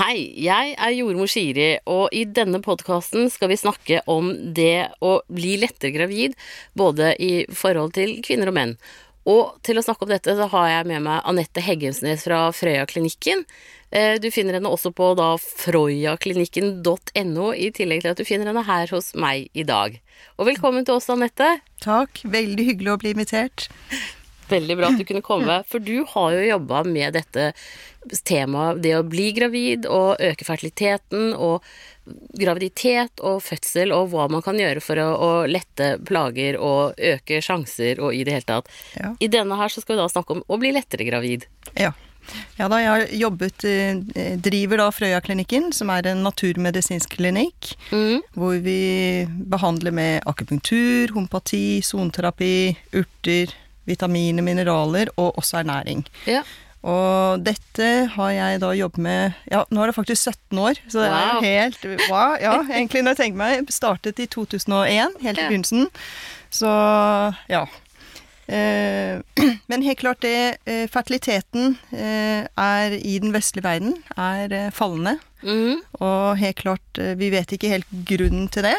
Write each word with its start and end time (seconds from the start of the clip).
Hei, 0.00 0.30
jeg 0.40 0.70
er 0.80 0.94
jordmor 0.96 1.28
Siri, 1.28 1.74
og 1.84 2.08
i 2.16 2.22
denne 2.24 2.62
podkasten 2.64 3.26
skal 3.28 3.50
vi 3.50 3.58
snakke 3.60 3.98
om 4.08 4.30
det 4.56 4.88
å 5.04 5.18
bli 5.28 5.58
lettere 5.60 5.92
gravid, 5.92 6.32
både 6.72 7.10
i 7.20 7.44
forhold 7.52 7.92
til 7.98 8.14
kvinner 8.24 8.48
og 8.48 8.56
menn. 8.56 8.72
Og 9.28 9.58
til 9.66 9.76
å 9.76 9.82
snakke 9.84 10.06
om 10.06 10.12
dette, 10.14 10.32
så 10.38 10.46
har 10.54 10.70
jeg 10.70 10.86
med 10.88 11.04
meg 11.04 11.20
Anette 11.28 11.60
Heggensnes 11.60 12.24
fra 12.24 12.46
Frøya-klinikken. 12.56 13.44
Eh, 13.92 14.16
du 14.22 14.30
finner 14.32 14.56
henne 14.56 14.72
også 14.72 14.88
på 14.96 15.10
da 15.20 15.34
frøyaklinikken.no, 15.36 17.50
i 17.52 17.68
tillegg 17.76 18.00
til 18.06 18.14
at 18.14 18.22
du 18.22 18.24
finner 18.24 18.48
henne 18.48 18.64
her 18.70 18.88
hos 18.96 19.12
meg 19.12 19.52
i 19.52 19.68
dag. 19.68 20.00
Og 20.40 20.48
velkommen 20.48 20.88
til 20.88 20.96
oss, 20.96 21.12
Anette. 21.12 21.60
Takk. 21.84 22.24
Veldig 22.24 22.64
hyggelig 22.72 22.94
å 22.94 23.00
bli 23.04 23.12
invitert. 23.12 23.68
Veldig 24.50 24.76
bra 24.78 24.90
at 24.90 24.98
du 25.00 25.06
kunne 25.08 25.24
komme, 25.24 25.60
for 25.70 25.82
du 25.82 26.02
har 26.14 26.34
jo 26.36 26.48
jobba 26.48 26.82
med 26.88 27.16
dette 27.18 27.52
temaet, 28.24 28.80
det 28.82 28.94
å 28.96 29.04
bli 29.04 29.30
gravid 29.36 29.86
og 29.90 30.20
øke 30.24 30.46
fertiliteten 30.48 31.34
og 31.36 31.64
graviditet 32.40 33.20
og 33.26 33.42
fødsel 33.44 33.92
og 33.94 34.10
hva 34.14 34.26
man 34.32 34.42
kan 34.42 34.58
gjøre 34.58 34.82
for 34.82 34.98
å, 34.98 35.08
å 35.14 35.30
lette 35.46 35.92
plager 36.08 36.58
og 36.58 36.96
øke 36.96 37.42
sjanser 37.44 38.00
og 38.02 38.16
i 38.16 38.24
det 38.26 38.38
hele 38.38 38.48
tatt. 38.48 38.70
Ja. 38.96 39.14
I 39.20 39.30
denne 39.30 39.58
her 39.60 39.72
så 39.72 39.84
skal 39.84 39.96
vi 39.96 40.02
da 40.02 40.08
snakke 40.10 40.38
om 40.38 40.46
å 40.48 40.60
bli 40.60 40.72
lettere 40.74 41.06
gravid. 41.06 41.46
Ja. 41.78 41.92
Ja 42.58 42.68
da, 42.68 42.78
jeg 42.78 42.90
har 42.90 43.04
jobbet 43.16 43.64
eh, 43.66 44.36
Driver 44.44 44.82
da 44.82 44.88
Frøya-klinikken, 44.92 45.70
som 45.74 45.90
er 45.90 46.10
en 46.10 46.22
naturmedisinsk 46.22 47.16
klinikk. 47.16 47.72
Mm. 47.90 48.20
Hvor 48.36 48.60
vi 48.62 48.80
behandler 49.50 49.94
med 49.96 50.28
akupunktur, 50.30 51.14
homopati, 51.16 51.80
soneterapi, 51.84 52.54
urter, 53.00 53.54
vitaminer, 53.86 54.42
mineraler 54.42 55.08
og 55.16 55.38
også 55.40 55.60
ernæring. 55.62 56.04
Ja. 56.26 56.42
Og 56.80 57.42
dette 57.44 57.86
har 58.14 58.30
jeg 58.32 58.60
da 58.62 58.70
jobbet 58.72 59.02
med 59.04 59.34
Ja, 59.52 59.64
nå 59.68 59.82
er 59.82 59.90
det 59.90 59.94
faktisk 59.98 60.30
17 60.30 60.58
år, 60.58 60.78
så 60.88 61.02
det 61.02 61.10
Wow. 61.10 61.42
er 61.42 61.44
helt 61.44 61.84
wow, 62.08 62.36
Ja, 62.40 62.54
egentlig 62.72 63.02
når 63.04 63.10
jeg 63.12 63.20
tenker 63.20 63.36
meg 63.42 63.68
Startet 63.70 64.18
i 64.18 64.26
2001, 64.26 65.18
helt 65.20 65.38
i 65.38 65.44
begynnelsen. 65.50 65.88
Så 66.50 66.70
ja. 67.52 67.66
Eh, 68.50 69.20
men 69.70 69.84
helt 69.84 70.00
klart 70.00 70.22
det 70.24 70.56
eh, 70.66 70.86
Fertiliteten 70.90 71.76
eh, 71.92 72.48
er 72.58 72.96
i 72.96 73.18
den 73.22 73.34
vestlige 73.36 73.66
verden 73.68 73.98
er 74.16 74.70
fallende. 74.72 75.18
Mm. 75.44 75.82
Og 76.00 76.36
helt 76.40 76.56
klart, 76.64 76.98
vi 77.16 77.28
vet 77.32 77.52
ikke 77.52 77.70
helt 77.76 77.92
grunnen 78.08 78.48
til 78.52 78.66
det. 78.66 78.74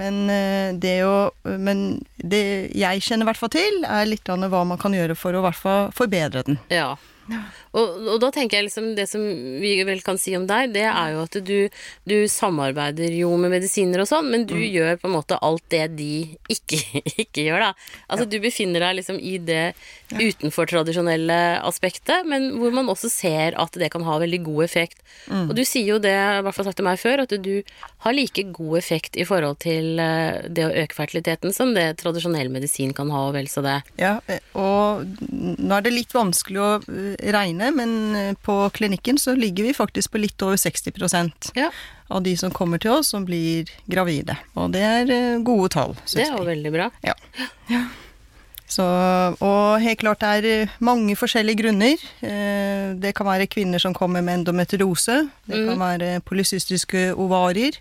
Men 0.00 0.24
eh, 0.32 0.74
det 0.74 0.96
å 1.06 1.30
Men 1.44 2.02
det 2.16 2.70
jeg 2.74 3.02
kjenner 3.04 3.26
i 3.26 3.30
hvert 3.30 3.40
fall 3.40 3.52
til, 3.54 3.82
er 3.86 4.08
litt 4.08 4.28
av 4.32 4.42
hva 4.50 4.64
man 4.66 4.80
kan 4.80 4.94
gjøre 4.96 5.16
for 5.18 5.34
å 5.36 5.42
i 5.42 5.46
hvert 5.48 5.60
fall 5.60 5.92
forbedre 5.94 6.44
den. 6.46 6.58
Ja. 6.72 6.94
Og, 7.74 8.08
og 8.14 8.20
da 8.22 8.30
tenker 8.34 8.58
jeg 8.58 8.68
liksom 8.68 8.92
Det 8.94 9.06
som 9.10 9.22
vi 9.60 9.74
vel 9.86 10.02
kan 10.06 10.18
si 10.20 10.34
om 10.38 10.46
deg, 10.48 10.72
det 10.74 10.86
er 10.86 11.14
jo 11.14 11.24
at 11.24 11.38
du, 11.46 11.56
du 12.08 12.16
samarbeider 12.30 13.14
jo 13.18 13.32
med 13.40 13.52
medisiner 13.56 14.04
og 14.04 14.08
sånn, 14.10 14.30
men 14.30 14.46
du 14.48 14.56
gjør 14.58 14.98
på 15.00 15.10
en 15.10 15.16
måte 15.16 15.38
alt 15.44 15.64
det 15.74 15.84
de 15.98 16.12
ikke, 16.52 16.80
ikke 17.24 17.46
gjør, 17.48 17.68
da. 17.68 17.72
Altså 18.08 18.28
du 18.30 18.38
befinner 18.42 18.84
deg 18.84 18.98
liksom 19.00 19.18
i 19.18 19.36
det 19.42 19.64
utenfor 20.14 20.68
tradisjonelle 20.70 21.38
aspektet, 21.66 22.26
men 22.28 22.52
hvor 22.60 22.74
man 22.74 22.90
også 22.92 23.10
ser 23.10 23.56
at 23.60 23.74
det 23.80 23.90
kan 23.92 24.04
ha 24.06 24.18
veldig 24.22 24.40
god 24.46 24.64
effekt. 24.66 25.00
Og 25.32 25.54
du 25.56 25.62
sier 25.66 25.94
jo 25.94 26.00
det, 26.02 26.12
i 26.12 26.42
hvert 26.44 26.56
fall 26.56 26.68
sagt 26.68 26.78
til 26.78 26.86
meg 26.86 27.00
før, 27.00 27.24
at 27.24 27.32
du 27.42 27.54
har 28.04 28.14
like 28.16 28.44
god 28.54 28.78
effekt 28.78 29.18
i 29.20 29.24
forhold 29.26 29.58
til 29.64 30.00
eh, 30.02 30.44
det 30.52 30.66
å 30.66 30.72
øke 30.84 30.96
fertiliteten 30.96 31.54
som 31.56 31.72
det 31.76 31.86
tradisjonell 32.02 32.50
medisin 32.52 32.92
kan 32.96 33.10
ha, 33.14 33.26
og 33.28 33.34
vel 33.36 33.48
så 33.50 33.64
det. 33.64 33.78
Ja, 34.00 34.18
og 34.58 35.06
nå 35.30 35.78
er 35.78 35.86
det 35.86 35.94
litt 35.94 36.14
vanskelig 36.14 36.60
å 36.60 36.70
eh, 36.82 37.14
regne, 37.64 37.76
men 37.76 38.16
eh, 38.16 38.34
på 38.42 38.70
klinikken 38.70 39.18
så 39.18 39.34
ligger 39.34 39.64
vi 39.64 39.74
faktisk 39.74 40.12
på 40.12 40.18
litt 40.18 40.40
over 40.42 40.56
60 40.56 41.52
Ja, 41.54 41.70
av 42.08 42.22
de 42.22 42.36
som 42.36 42.50
kommer 42.50 42.78
til 42.78 42.90
oss 42.90 43.08
som 43.08 43.24
blir 43.24 43.68
gravide. 43.86 44.36
Og 44.54 44.72
det 44.72 44.82
er 44.82 45.10
eh, 45.10 45.42
gode 45.42 45.70
tall, 45.70 45.94
det 46.14 46.26
er 46.26 46.36
jo 46.36 46.44
veldig 46.44 46.72
bra. 46.72 46.90
Ja. 47.02 47.14
Så, 48.66 48.84
og 49.44 49.80
helt 49.80 50.00
klart 50.00 50.20
det 50.20 50.28
er 50.28 50.50
eh, 50.62 50.76
mange 50.80 51.16
forskjellige 51.16 51.62
grunner. 51.62 51.96
Det 53.00 53.14
kan 53.14 53.26
være 53.26 53.46
kvinner 53.46 53.78
som 53.78 53.94
kommer 53.94 54.22
med 54.22 54.40
endometriose. 54.40 55.28
Det 55.46 55.66
kan 55.68 55.80
være 55.80 56.20
polycystiske 56.24 57.12
ovarier. 57.14 57.78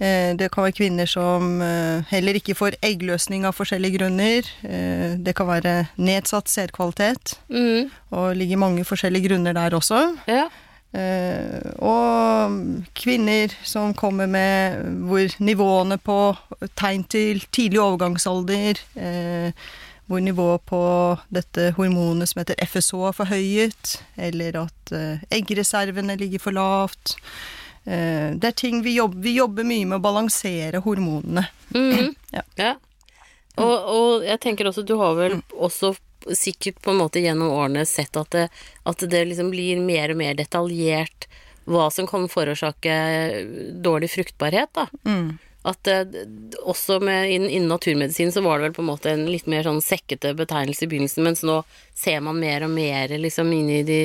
Eh, 0.00 0.34
Det 0.36 0.50
kan 0.50 0.64
være 0.64 0.72
kvinner 0.74 1.06
som 1.06 1.60
eh, 1.62 2.02
heller 2.10 2.34
ikke 2.34 2.54
får 2.58 2.74
eggløsning 2.82 3.44
av 3.46 3.54
forskjellige 3.54 3.98
grunner. 3.98 4.42
Eh, 4.66 5.14
Det 5.22 5.34
kan 5.36 5.46
være 5.46 5.86
nedsatt 5.96 6.48
sædkvalitet. 6.50 7.36
Mm, 7.48 7.90
Og 8.10 8.36
ligger 8.36 8.56
mange 8.56 8.84
forskjellige 8.84 9.28
grunner 9.28 9.52
der 9.52 9.70
også. 9.78 10.16
ja. 10.28 10.48
Og 11.82 12.84
kvinner 12.94 13.50
som 13.66 13.94
kommer 13.94 14.26
med 14.30 14.76
hvor 15.08 15.26
nivåene 15.42 15.98
på 15.98 16.36
tegn 16.78 17.02
til 17.10 17.40
tidlig 17.50 17.80
overgangsalder, 17.82 18.78
hvor 20.06 20.20
nivået 20.22 20.60
på 20.70 21.18
dette 21.34 21.72
hormonet 21.76 22.28
som 22.30 22.40
heter 22.44 22.54
FSH 22.62 22.94
er 23.08 23.12
forhøyet, 23.18 23.96
eller 24.16 24.60
at 24.68 24.94
eggreservene 25.34 26.14
ligger 26.16 26.38
for 26.38 26.50
lavt. 26.54 27.16
Eh, 27.84 28.30
det 28.40 28.50
er 28.50 28.56
ting 28.56 28.80
vi 28.82 28.96
jobber, 28.96 29.20
vi 29.20 29.36
jobber 29.36 29.66
mye 29.68 29.86
med 29.86 30.00
å 30.00 30.04
balansere 30.04 30.82
hormonene. 30.84 31.46
Mhm. 31.74 32.14
Ja. 32.34 32.42
Ja. 32.58 32.72
Og, 33.62 33.84
og 33.94 34.24
jeg 34.26 34.40
tenker 34.42 34.66
også, 34.66 34.82
du 34.82 34.96
har 34.98 35.12
vel 35.14 35.36
også 35.54 35.92
sikkert 36.34 36.80
på 36.82 36.90
en 36.90 36.98
måte 36.98 37.20
gjennom 37.22 37.52
årene 37.54 37.84
sett 37.86 38.16
at 38.18 38.32
det, 38.34 38.48
at 38.82 39.04
det 39.12 39.20
liksom 39.28 39.52
blir 39.52 39.78
mer 39.78 40.10
og 40.10 40.18
mer 40.18 40.34
detaljert 40.34 41.28
hva 41.70 41.86
som 41.94 42.08
kan 42.10 42.26
forårsake 42.28 42.96
dårlig 43.84 44.10
fruktbarhet, 44.12 44.72
da. 44.74 44.88
Mm. 45.06 45.36
At 45.64 45.88
eh, 45.88 46.04
også 46.68 46.98
med, 47.00 47.30
innen, 47.32 47.48
innen 47.48 47.70
naturmedisin 47.72 48.32
så 48.34 48.42
var 48.44 48.58
det 48.60 48.66
vel 48.68 48.74
på 48.76 48.82
en 48.84 48.90
måte 48.90 49.12
en 49.14 49.24
litt 49.30 49.46
mer 49.48 49.64
sånn 49.64 49.80
sekkete 49.80 50.34
betegnelse 50.36 50.84
i 50.84 50.90
begynnelsen, 50.90 51.24
mens 51.24 51.40
nå 51.46 51.62
ser 51.96 52.20
man 52.20 52.36
mer 52.40 52.66
og 52.66 52.72
mer 52.74 53.14
liksom 53.16 53.48
inn 53.56 53.70
i 53.72 53.82
de 53.88 53.98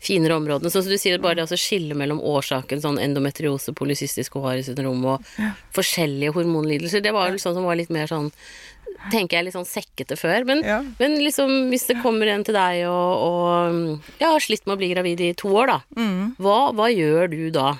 finere 0.00 0.38
områdene. 0.40 0.72
Sånn 0.72 0.86
som 0.86 0.94
du 0.94 0.96
sier, 0.96 1.20
bare 1.20 1.42
det 1.42 1.52
å 1.52 1.60
skille 1.60 1.96
mellom 1.98 2.22
årsaken 2.32 2.80
sånn 2.80 3.00
endometriose, 3.02 3.74
polysystisk 3.76 4.40
ovariesyndrom 4.40 5.04
og 5.12 5.32
forskjellige 5.76 6.32
hormonlidelser, 6.38 7.04
det 7.04 7.12
var 7.12 7.28
vel 7.32 7.42
sånn 7.42 7.58
som 7.60 7.68
var 7.68 7.76
litt 7.76 7.92
mer 7.92 8.08
sånn 8.08 8.32
tenker 9.10 9.38
jeg 9.38 9.48
litt 9.48 9.56
sånn 9.56 9.66
sekkete 9.68 10.16
før. 10.16 10.44
Men, 10.46 10.60
Ja. 10.64 10.80
men 10.98 11.16
liksom, 11.18 11.70
hvis 11.72 11.88
det 11.88 12.00
kommer 12.02 12.28
en 12.30 12.44
til 12.44 12.54
deg 12.54 12.84
og, 12.86 13.12
og 13.26 14.20
ja, 14.20 14.30
har 14.30 14.40
slitt 14.40 14.64
med 14.66 14.76
å 14.76 14.80
bli 14.80 14.92
gravid 14.94 15.20
i 15.20 15.32
to 15.34 15.48
år, 15.48 15.66
da. 15.66 15.78
Mm. 15.96 16.36
Hva, 16.38 16.58
hva 16.76 16.88
gjør 16.92 17.30
du 17.32 17.50
da? 17.50 17.74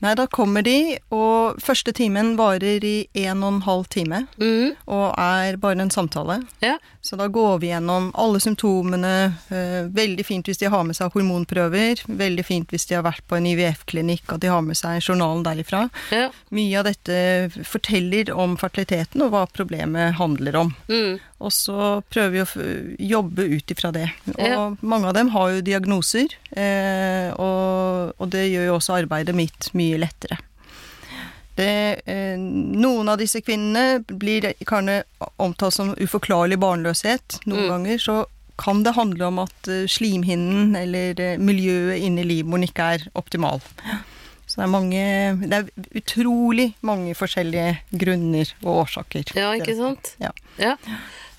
Nei, 0.00 0.12
da 0.14 0.26
kommer 0.30 0.62
de, 0.62 0.98
og 1.10 1.56
første 1.58 1.90
timen 1.96 2.36
varer 2.38 2.84
i 2.86 3.08
en 3.24 3.42
og 3.42 3.54
en 3.56 3.62
halv 3.66 3.88
time, 3.90 4.26
Mm, 4.38 4.76
og 4.86 5.14
er 5.18 5.56
bare 5.56 5.80
en 5.82 5.90
samtale. 5.90 6.42
ja. 6.62 6.76
Så 7.08 7.16
da 7.16 7.26
går 7.32 7.60
vi 7.62 7.68
gjennom 7.70 8.10
alle 8.14 8.38
symptomene. 8.38 9.32
Eh, 9.50 9.86
veldig 9.88 10.24
fint 10.26 10.44
hvis 10.46 10.58
de 10.60 10.68
har 10.68 10.82
med 10.84 10.94
seg 10.98 11.10
hormonprøver. 11.14 12.02
Veldig 12.06 12.44
fint 12.44 12.68
hvis 12.68 12.84
de 12.90 12.96
har 12.98 13.02
vært 13.06 13.22
på 13.30 13.36
en 13.38 13.46
IVF-klinikk, 13.46 14.26
at 14.34 14.40
de 14.42 14.48
har 14.52 14.60
med 14.62 14.76
seg 14.76 15.00
journalen 15.00 15.42
derifra. 15.46 15.88
ja. 16.12 16.28
Mye 16.52 16.78
av 16.78 16.84
dette 16.84 17.48
forteller 17.64 18.30
om 18.36 18.56
fertiliteten 18.60 19.22
og 19.24 19.30
hva 19.32 19.46
problemet 19.50 20.14
handler 20.18 20.56
om. 20.56 20.74
Mm, 20.90 21.18
Og 21.38 21.52
så 21.54 22.02
prøver 22.10 22.30
vi 22.34 22.40
å 22.42 22.48
jobbe 23.12 23.44
ut 23.46 23.70
ifra 23.70 23.92
det. 23.94 24.08
Og 24.42 24.80
mange 24.82 25.06
av 25.06 25.14
dem 25.14 25.28
har 25.30 25.52
jo 25.54 25.60
diagnoser, 25.62 26.32
eh, 26.50 27.30
og, 27.38 28.10
og 28.18 28.30
det 28.34 28.48
gjør 28.50 28.66
jo 28.72 28.74
også 28.80 28.96
arbeidet 29.04 29.36
mitt 29.38 29.68
mye 29.78 30.00
lettere. 30.02 30.40
Det, 31.58 31.68
eh, 32.06 32.34
noen 32.38 33.08
av 33.10 33.18
disse 33.18 33.40
kvinnene 33.42 34.02
blir 34.06 34.48
gjerne 34.58 35.00
omtalt 35.42 35.74
som 35.74 35.94
uforklarlig 35.98 36.58
barnløshet. 36.62 37.40
Noen 37.46 37.64
Mm. 37.66 37.70
ganger 37.72 37.98
så 38.02 38.18
kan 38.58 38.82
det 38.82 38.94
handle 38.98 39.26
om 39.30 39.38
at 39.38 39.68
eh, 39.70 39.86
slimhinnen 39.86 40.74
eller 40.78 41.18
eh, 41.22 41.38
miljøet 41.38 42.02
inni 42.02 42.24
livmoren 42.26 42.66
ikke 42.66 42.92
er 42.94 43.06
optimal. 43.14 43.60
Så 44.48 44.60
det 44.60 44.64
er 44.64 44.72
mange 44.72 45.02
Det 45.44 45.58
er 45.58 45.88
utrolig 46.00 46.70
mange 46.80 47.14
forskjellige 47.18 47.78
grunner 48.00 48.52
og 48.64 48.84
årsaker. 48.86 49.34
ja, 49.36 49.52
ikke 49.58 49.76
sant? 49.76 50.14
Ja. 50.22 50.32
Ja. 50.56 50.76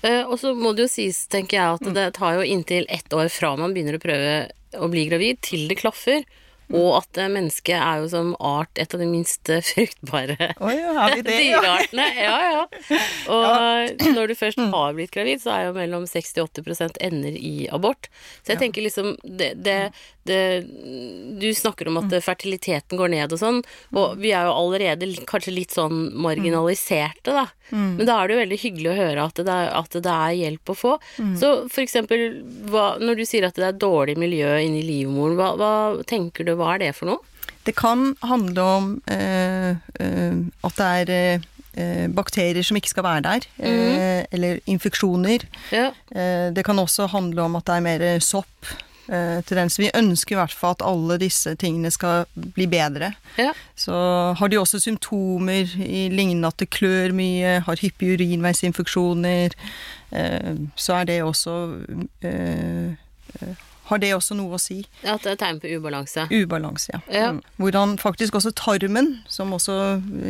Eh, 0.06 0.22
og 0.24 0.38
så 0.40 0.54
må 0.56 0.72
det 0.72 0.86
jo 0.86 0.92
sies, 0.94 1.24
tenker 1.28 1.58
jeg, 1.58 1.80
at 1.80 1.94
det 1.96 2.06
tar 2.16 2.38
jo 2.38 2.46
inntil 2.46 2.86
ett 2.88 3.12
år 3.12 3.28
fra 3.32 3.52
man 3.58 3.74
begynner 3.74 3.98
å 3.98 4.02
prøve 4.02 4.36
å 4.78 4.88
bli 4.88 5.08
gravid, 5.10 5.42
til 5.44 5.66
det 5.68 5.80
klaffer. 5.82 6.22
Og 6.70 7.00
at 7.00 7.18
eh, 7.18 7.30
mennesket 7.32 7.74
er 7.74 8.02
jo 8.04 8.10
som 8.12 8.30
art 8.46 8.78
et 8.78 8.92
av 8.94 9.02
de 9.02 9.08
minste 9.10 9.58
fruktbare 9.72 10.52
Oi, 10.62 10.76
er? 10.78 10.92
Ja. 10.94 11.08
dyreartene. 11.26 12.06
Ja, 12.14 12.36
ja. 12.46 13.00
Og 13.34 14.06
når 14.14 14.30
du 14.30 14.36
først 14.38 14.62
har 14.62 14.94
blitt 14.96 15.12
gravid, 15.14 15.42
så 15.42 15.56
er 15.56 15.66
jo 15.66 15.74
mellom 15.76 16.06
60-80% 16.08 17.02
ender 17.02 17.34
i 17.34 17.66
abort. 17.74 18.08
Så 18.44 18.54
jeg 18.54 18.62
tenker 18.62 18.86
liksom 18.86 19.16
det, 19.24 19.56
det 19.66 19.80
Du 21.40 21.46
snakker 21.56 21.88
om 21.88 21.98
at 22.02 22.12
fertiliteten 22.24 22.98
går 23.00 23.12
ned 23.14 23.32
og 23.32 23.40
sånn, 23.40 23.60
og 23.96 24.18
vi 24.20 24.32
er 24.36 24.48
jo 24.48 24.56
allerede 24.56 25.08
kanskje 25.30 25.54
litt 25.56 25.74
sånn 25.76 26.10
marginaliserte, 26.20 27.32
da. 27.32 27.46
Men 27.70 28.02
da 28.08 28.16
er 28.18 28.28
det 28.28 28.34
jo 28.34 28.40
veldig 28.42 28.58
hyggelig 28.64 28.90
å 28.90 28.98
høre 28.98 29.24
at 29.30 29.40
det 29.46 29.54
er, 29.54 29.68
at 29.78 29.96
det 30.02 30.14
er 30.14 30.36
hjelp 30.40 30.72
å 30.72 30.76
få. 30.76 30.92
Så 31.38 31.52
for 31.70 31.84
eksempel, 31.84 32.40
hva, 32.70 32.86
når 33.00 33.20
du 33.22 33.24
sier 33.28 33.46
at 33.48 33.58
det 33.58 33.68
er 33.70 33.78
dårlig 33.80 34.16
miljø 34.20 34.56
inni 34.62 34.82
livmoren, 34.86 35.36
hva, 35.38 35.52
hva 35.60 35.72
tenker 36.10 36.48
du, 36.48 36.56
hva 36.58 36.74
er 36.74 36.84
det 36.86 36.92
for 36.98 37.12
noe? 37.12 37.22
Det 37.64 37.74
kan 37.76 38.14
handle 38.24 38.62
om 38.64 38.90
eh, 39.12 39.72
eh, 40.00 40.36
at 40.64 40.78
det 40.80 40.86
er 41.00 41.10
eh, 41.76 42.06
bakterier 42.08 42.64
som 42.66 42.78
ikke 42.80 42.90
skal 42.94 43.04
være 43.06 43.24
der, 43.26 43.48
eh, 43.60 44.22
eller 44.32 44.62
infeksjoner. 44.70 45.44
Ja. 45.70 45.90
Eh, 46.10 46.48
det 46.56 46.64
kan 46.66 46.80
også 46.80 47.06
handle 47.12 47.44
om 47.46 47.58
at 47.60 47.68
det 47.68 47.76
er 47.76 47.84
mer 47.84 48.06
sopp. 48.24 48.72
Eh, 49.10 49.40
Tendens. 49.44 49.78
Vi 49.78 49.90
ønsker 49.94 50.36
i 50.36 50.40
hvert 50.40 50.54
fall 50.54 50.76
at 50.78 50.84
alle 50.86 51.18
disse 51.20 51.54
tingene 51.60 51.90
skal 51.90 52.24
bli 52.34 52.66
bedre. 52.70 53.12
Ja. 53.38 53.52
Så 53.76 53.92
har 54.38 54.48
de 54.48 54.58
også 54.60 54.80
symptomer 54.80 55.66
i 55.82 56.06
lignende 56.12 56.48
at 56.48 56.58
det 56.62 56.70
klør 56.70 57.12
mye, 57.16 57.58
har 57.66 57.82
hyppige 57.82 58.14
urinveisinfeksjoner, 58.20 59.56
eh, 60.12 60.54
så 60.76 61.00
er 61.00 61.04
det 61.10 61.22
også 61.22 61.56
eh, 62.22 62.94
eh, 63.40 63.66
Har 63.90 63.98
det 63.98 64.12
også 64.14 64.36
noe 64.38 64.54
å 64.54 64.58
si? 64.62 64.84
At 65.02 65.24
det 65.26 65.32
er 65.32 65.38
tegn 65.40 65.56
på 65.58 65.66
ubalanse. 65.74 66.28
Ubalanse, 66.30 66.92
ja. 66.92 67.00
Ja. 67.10 67.30
Mm. 67.34 67.40
Hvordan 67.58 67.96
faktisk 67.98 68.36
også 68.38 68.52
tarmen, 68.54 69.16
som 69.26 69.50
også 69.56 69.78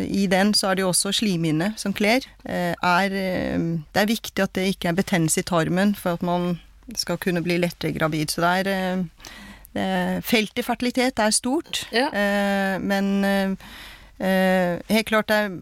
I 0.09 0.25
den 0.33 0.55
så 0.57 0.71
er 0.71 0.79
det 0.79 0.87
jo 0.87 0.89
også 0.95 1.13
slimhinne 1.13 1.75
som 1.77 1.93
kler. 1.93 2.25
eh, 2.47 2.73
Er, 2.81 3.13
eh, 3.13 3.59
det 3.93 4.01
er 4.01 4.09
viktig 4.09 4.41
at 4.47 4.55
det 4.57 4.65
ikke 4.73 4.89
er 4.89 4.97
betennelse 5.03 5.41
i 5.43 5.49
tarmen 5.53 5.93
for 5.95 6.17
at 6.17 6.23
man 6.25 6.55
skal 6.97 7.19
kunne 7.19 7.43
bli 7.43 7.59
lettere 7.59 7.93
gravid. 7.93 8.31
Så 8.31 8.41
det 8.41 8.67
er 8.67 9.05
eh, 9.77 10.21
Feltet 10.27 10.65
fertilitet 10.67 11.19
er 11.23 11.31
stort, 11.31 11.85
Ja. 11.93 12.09
eh, 12.11 12.81
men 12.83 13.57
eh, 14.21 14.79
helt 14.93 15.07
klart 15.09 15.31
jeg 15.33 15.55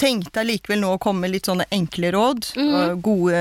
tenkte 0.00 0.40
allikevel 0.40 0.78
nå 0.80 0.94
å 0.94 0.98
komme 1.02 1.26
med 1.26 1.32
litt 1.34 1.44
sånne 1.50 1.66
enkle 1.76 2.08
råd. 2.14 2.46
og 2.56 3.02
gode, 3.04 3.40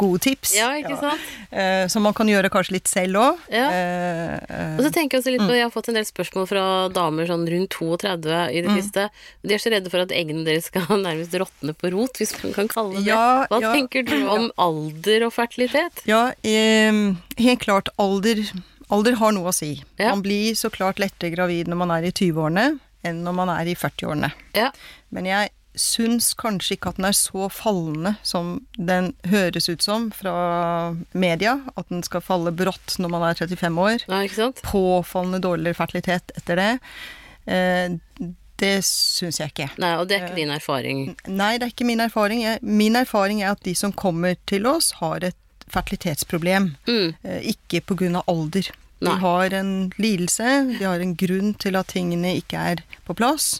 gode 0.00 0.20
tips. 0.24 0.54
Mhm. 0.54 0.58
Ja, 0.58 0.68
ikke 0.80 0.96
sant? 1.00 1.20
Eh, 1.52 1.86
som 1.92 2.02
man 2.06 2.14
kan 2.16 2.26
gjøre 2.30 2.48
kanskje 2.48 2.72
litt 2.78 2.88
selv 2.88 3.18
òg. 3.20 3.38
Ja. 3.52 3.66
Eh, 3.68 4.76
Og 4.78 4.84
så 4.86 4.90
tenker 4.94 5.18
jeg 5.18 5.24
også 5.24 5.32
litt 5.34 5.44
på, 5.44 5.52
jeg 5.58 5.66
har 5.66 5.70
fått 5.74 5.88
en 5.92 5.98
del 5.98 6.06
spørsmål 6.08 6.48
fra 6.48 6.64
damer 6.88 7.26
sånn 7.28 7.44
rundt 7.50 7.70
32 7.76 8.48
i 8.54 8.60
det 8.62 8.70
Mm. 8.70 8.80
siste. 8.80 9.10
De 9.44 9.54
er 9.54 9.58
så 9.58 9.70
redde 9.74 9.90
for 9.90 10.00
at 10.00 10.08
eggene 10.08 10.44
deres 10.46 10.64
skal 10.70 10.82
nærmest 11.04 11.32
råtne 11.36 11.74
på 11.76 11.92
rot, 11.92 12.14
hvis 12.16 12.32
man 12.42 12.52
kan 12.54 12.68
kalle 12.68 12.94
det 12.96 13.04
Ja, 13.06 13.46
Hva 13.50 13.60
ja. 13.60 13.72
tenker 13.74 14.02
du 14.06 14.26
om 14.28 14.50
alder 14.56 15.26
og 15.26 15.32
fertilitet? 15.34 16.00
Ja, 16.06 16.32
eh, 16.42 17.12
helt 17.36 17.60
klart 17.60 17.88
alder, 17.98 18.40
alder 18.90 19.16
har 19.16 19.32
noe 19.32 19.50
å 19.50 19.54
si. 19.54 19.82
Man 19.98 20.22
blir 20.22 20.52
så 20.54 20.70
klart 20.72 20.96
lettere 20.96 21.34
gravid 21.34 21.66
når 21.68 21.76
man 21.76 21.90
er 21.90 22.04
i 22.08 22.12
20-årene 22.12 22.78
enn 23.04 23.22
når 23.26 23.36
man 23.40 23.52
er 23.54 23.68
i 23.70 23.76
40-årene. 23.78 24.32
Ja. 24.56 24.70
Men 25.14 25.28
jeg 25.28 25.52
syns 25.74 26.28
kanskje 26.38 26.76
ikke 26.76 26.92
at 26.92 26.98
den 27.00 27.08
er 27.08 27.16
så 27.18 27.48
fallende 27.50 28.12
som 28.22 28.60
den 28.78 29.08
høres 29.26 29.66
ut 29.68 29.82
som 29.82 30.06
fra 30.14 30.94
media. 31.12 31.56
At 31.74 31.90
den 31.90 32.04
skal 32.06 32.22
falle 32.22 32.52
brått 32.54 32.96
når 33.02 33.10
man 33.16 33.26
er 33.26 33.40
35 33.40 33.82
år. 33.82 34.06
Nei, 34.12 34.22
ikke 34.28 34.38
sant? 34.38 34.62
Påfallende 34.66 35.42
dårligere 35.42 35.78
fertilitet 35.78 36.34
etter 36.38 36.60
det. 36.60 36.70
Eh, 37.50 37.96
det 38.62 38.74
syns 38.86 39.40
jeg 39.40 39.50
ikke. 39.50 39.66
Nei, 39.82 39.96
og 39.98 40.06
det 40.08 40.16
er 40.20 40.28
ikke 40.28 40.38
din 40.38 40.54
erfaring. 40.54 41.00
Nei, 41.26 41.56
det 41.58 41.66
er 41.66 41.74
ikke 41.74 41.88
min 41.88 42.04
erfaring. 42.04 42.44
Min 42.62 42.94
erfaring 43.00 43.42
er 43.42 43.56
at 43.56 43.64
de 43.66 43.74
som 43.74 43.92
kommer 43.92 44.38
til 44.46 44.68
oss, 44.70 44.92
har 45.00 45.26
et 45.26 45.38
fertilitetsproblem. 45.74 46.70
Mm. 46.86 47.14
Eh, 47.24 47.50
Ikke 47.50 47.80
pga. 47.82 48.22
alder. 48.30 48.70
De 49.02 49.10
Nei. 49.10 49.18
har 49.20 49.54
en 49.58 49.72
lidelse, 49.98 50.50
de 50.78 50.84
har 50.84 51.02
en 51.02 51.16
grunn 51.18 51.54
til 51.60 51.76
at 51.76 51.90
tingene 51.92 52.36
ikke 52.38 52.60
er 52.74 52.84
på 53.04 53.16
plass. 53.18 53.58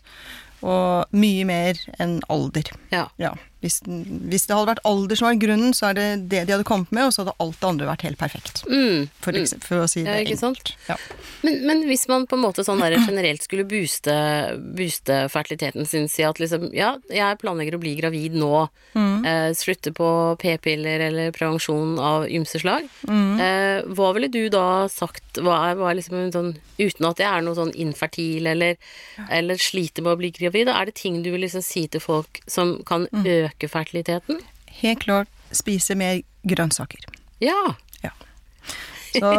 Og 0.64 1.10
mye 1.12 1.44
mer 1.44 1.80
enn 2.00 2.20
alder. 2.32 2.70
Ja. 2.94 3.08
Ja. 3.20 3.34
Hvis, 3.64 3.78
hvis 3.88 4.44
det 4.44 4.52
hadde 4.58 4.68
vært 4.74 4.82
alder 4.84 5.16
som 5.16 5.28
var 5.30 5.38
grunnen, 5.40 5.72
så 5.72 5.86
er 5.88 5.94
det 5.96 6.06
det 6.28 6.42
de 6.44 6.52
hadde 6.52 6.66
kommet 6.68 6.90
med, 6.92 7.06
og 7.08 7.14
så 7.16 7.22
hadde 7.24 7.32
alt 7.40 7.56
det 7.62 7.68
andre 7.70 7.86
vært 7.88 8.02
helt 8.04 8.18
perfekt. 8.20 8.60
Mm. 8.68 9.06
For, 9.24 9.32
eksempel, 9.40 9.64
for 9.70 9.80
å 9.80 9.86
si 9.88 10.02
Ja, 10.04 10.18
det 10.20 10.36
sant? 10.36 10.58
enkelt. 10.60 10.74
Ja. 10.90 10.96
Men, 11.44 11.56
men 11.68 11.80
hvis 11.88 12.04
man 12.08 12.26
på 12.28 12.36
en 12.36 12.42
måte 12.44 12.64
sånn 12.66 12.82
generelt 12.84 13.42
skulle 13.44 13.64
booste, 13.68 14.12
booste 14.76 15.16
fertiliteten 15.32 15.86
sin, 15.88 16.08
si 16.12 16.22
at 16.28 16.36
liksom 16.40 16.68
ja, 16.76 16.94
jeg 17.12 17.38
planlegger 17.40 17.78
å 17.78 17.82
bli 17.82 17.96
gravid 18.00 18.36
nå, 18.36 18.68
Mm. 18.94 19.24
eh, 19.26 19.50
slutte 19.58 19.90
på 19.90 20.06
p-piller 20.38 21.00
eller 21.08 21.32
prevensjon 21.34 21.96
av 21.98 22.28
ymse 22.30 22.60
slag, 22.62 22.84
Mm. 23.08 23.40
eh, 23.40 23.82
hva 23.90 24.12
ville 24.14 24.28
du 24.30 24.48
da 24.48 24.86
sagt, 24.88 25.40
hva 25.42 25.70
er, 25.72 25.74
hva 25.80 25.90
er 25.90 25.96
liksom 25.98 26.30
sånn, 26.30 26.52
uten 26.78 27.08
at 27.08 27.18
jeg 27.18 27.26
er 27.26 27.42
noe 27.42 27.56
sånn 27.58 27.72
infertil 27.74 28.46
eller, 28.46 28.76
eller 29.30 29.56
sliter 29.56 30.02
med 30.04 30.12
å 30.14 30.20
bli 30.20 30.30
gravid, 30.30 30.68
er 30.68 30.84
det 30.86 30.94
ting 30.94 31.22
du 31.24 31.30
vil 31.32 31.40
liksom 31.42 31.62
si 31.64 31.86
til 31.88 32.00
folk 32.00 32.40
som 32.46 32.76
kan 32.86 33.08
Mm. 33.14 33.24
Øke 33.54 33.68
fertiliteten? 33.70 34.40
Helt 34.82 35.00
klart 35.04 35.28
spise 35.54 35.94
mer 35.94 36.20
grønnsaker. 36.46 37.04
Ja. 37.40 37.74
ja. 38.02 38.10
Så 39.14 39.30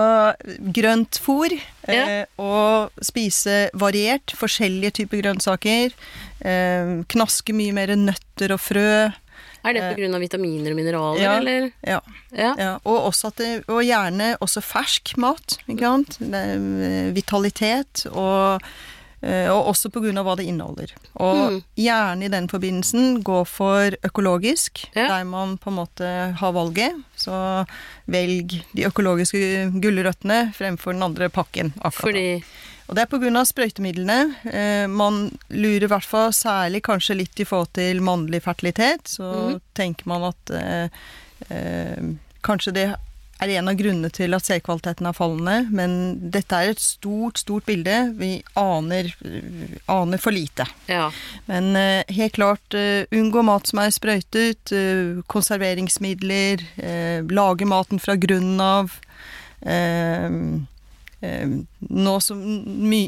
grønt 0.78 1.20
fôr, 1.20 1.52
Ja. 1.88 2.06
eh, 2.22 2.26
og 2.40 2.92
spise 3.04 3.70
variert, 3.78 4.32
forskjellige 4.40 4.92
typer 5.02 5.22
grønnsaker. 5.22 5.92
Eh, 6.42 6.94
knaske 7.12 7.54
mye 7.54 7.74
mer 7.76 7.92
nøtter 8.00 8.56
og 8.56 8.60
frø. 8.64 9.12
Er 9.66 9.74
det 9.74 9.84
grunn 9.98 10.14
av 10.14 10.22
vitaminer 10.22 10.72
og 10.72 10.78
mineraler, 10.78 11.20
Eh, 11.20 11.24
ja. 11.26 11.36
eller? 11.42 11.72
Ja. 11.84 12.00
Ja. 12.32 12.52
ja. 12.58 12.72
Og, 12.86 13.10
også 13.12 13.28
at 13.34 13.36
det, 13.42 13.52
og 13.68 13.82
gjerne 13.84 14.36
også 14.40 14.62
fersk 14.64 15.16
mat. 15.18 15.58
Ikke 15.68 15.90
sant? 15.90 16.20
Eh, 16.22 17.12
vitalitet, 17.18 18.06
og, 18.14 18.62
eh, 18.62 18.84
og 19.26 19.72
også 19.72 19.90
av 20.18 20.26
hva 20.26 20.36
det 20.38 20.46
inneholder. 20.46 20.92
Og 21.16 21.36
Mm. 21.52 21.64
gjerne 21.78 22.26
i 22.26 22.28
den 22.30 22.48
forbindelsen 22.48 23.24
gå 23.24 23.46
for 23.48 23.92
økologisk, 24.04 24.86
Ja. 24.96 25.08
der 25.08 25.24
man 25.26 25.58
på 25.58 25.70
en 25.70 25.76
måte 25.78 26.36
har 26.38 26.52
valget. 26.54 26.94
Så 27.18 27.66
velg 28.08 28.64
de 28.76 28.86
økologiske 28.86 29.72
gulrøttene 29.82 30.54
fremfor 30.54 30.94
den 30.94 31.04
andre 31.04 31.30
pakken. 31.30 31.74
akkurat. 31.82 31.94
Fordi 31.94 32.44
Og 32.88 32.96
det 32.96 33.02
er 33.02 33.06
pga. 33.18 33.44
sprøytemidlene. 33.46 34.36
Eh, 34.46 34.88
man 34.88 35.32
lurer 35.50 35.84
i 35.84 35.88
hvert 35.88 36.06
fall 36.06 36.30
særlig 36.32 36.84
kanskje 36.84 37.18
litt 37.18 37.40
i 37.40 37.44
forhold 37.44 37.74
til 37.74 38.00
mannlig 38.00 38.44
fertilitet. 38.44 39.08
Så 39.08 39.24
mm. 39.56 39.62
tenker 39.74 40.06
man 40.06 40.24
at 40.30 40.52
eh, 40.54 40.90
eh, 41.50 42.04
kanskje 42.44 42.74
det 42.74 42.96
er 43.44 43.54
en 43.58 43.72
av 43.72 43.78
grunnene 43.80 44.12
til 44.14 44.36
at 44.38 44.46
seerkvaliteten 44.48 45.10
er 45.10 45.16
fallende. 45.18 45.56
Men 45.76 45.96
dette 46.34 46.58
er 46.58 46.74
et 46.74 46.82
stort, 46.82 47.42
stort 47.42 47.68
bilde. 47.68 47.98
Vi 48.20 48.32
aner, 48.60 49.12
aner 49.92 50.22
for 50.22 50.36
lite. 50.36 50.68
Ja. 50.92 51.10
Men 51.50 51.72
uh, 51.76 52.16
helt 52.16 52.38
klart 52.38 52.78
uh, 52.78 53.04
unngå 53.16 53.44
mat 53.46 53.68
som 53.70 53.84
er 53.84 53.96
sprøytet, 53.96 54.76
uh, 54.76 55.24
konserveringsmidler, 55.32 56.64
lage 57.36 57.68
maten 57.68 58.00
fra 58.02 58.16
grunnen 58.20 58.62
av. 58.62 58.94
Eh, 59.66 60.30
eh, 61.26 61.56
nå 61.90 62.14
som, 62.24 62.42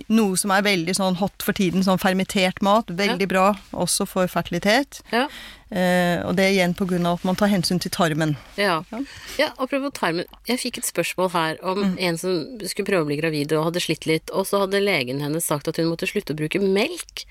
noe 0.09 0.39
som 0.39 0.53
er 0.55 0.65
veldig 0.65 0.95
sånn 0.97 1.19
hot 1.21 1.45
for 1.45 1.57
tiden, 1.57 1.85
sånn 1.85 2.01
fermentert 2.01 2.61
mat. 2.65 2.89
Veldig 2.89 3.29
bra 3.29 3.51
også 3.71 4.07
for 4.09 4.27
fertilitet. 4.31 5.01
Ja. 5.13 5.27
Eh, 5.69 6.21
og 6.23 6.37
det 6.37 6.45
er 6.45 6.53
igjen 6.55 6.75
av 7.05 7.17
at 7.17 7.25
man 7.27 7.35
tar 7.35 7.51
hensyn 7.51 7.79
til 7.83 7.91
tarmen. 7.91 8.37
Ja. 8.55 8.83
Ja. 8.91 9.01
ja, 9.37 9.47
apropos 9.59 9.91
tarmen. 9.97 10.25
Jeg 10.47 10.61
fikk 10.61 10.79
et 10.79 10.87
spørsmål 10.87 11.31
her 11.33 11.57
om 11.61 11.83
Mm. 11.83 11.97
en 11.99 12.17
som 12.17 12.37
skulle 12.65 12.87
prøve 12.87 13.03
å 13.03 13.09
bli 13.09 13.19
gravid 13.19 13.51
og 13.53 13.65
hadde 13.69 13.83
slitt 13.83 14.07
litt, 14.07 14.31
og 14.31 14.47
så 14.47 14.63
hadde 14.63 14.79
legen 14.83 15.19
hennes 15.21 15.45
sagt 15.45 15.67
at 15.67 15.77
hun 15.77 15.91
måtte 15.91 16.07
slutte 16.07 16.33
å 16.33 16.39
bruke 16.39 16.59
melk, 16.63 17.25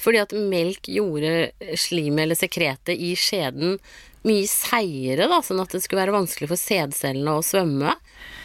fordi 0.00 0.22
at 0.22 0.32
melk 0.32 0.88
gjorde 0.88 1.52
slimet 1.76 2.24
eller 2.24 2.34
sekretet 2.40 2.96
i 2.98 3.12
skjeden 3.14 3.78
mye 4.28 4.46
seigere, 4.50 5.28
da, 5.30 5.40
sånn 5.44 5.62
at 5.62 5.74
det 5.74 5.82
skulle 5.84 6.04
være 6.04 6.14
vanskelig 6.14 6.50
for 6.52 6.60
sædcellene 6.60 7.38
å 7.38 7.44
svømme. 7.46 7.96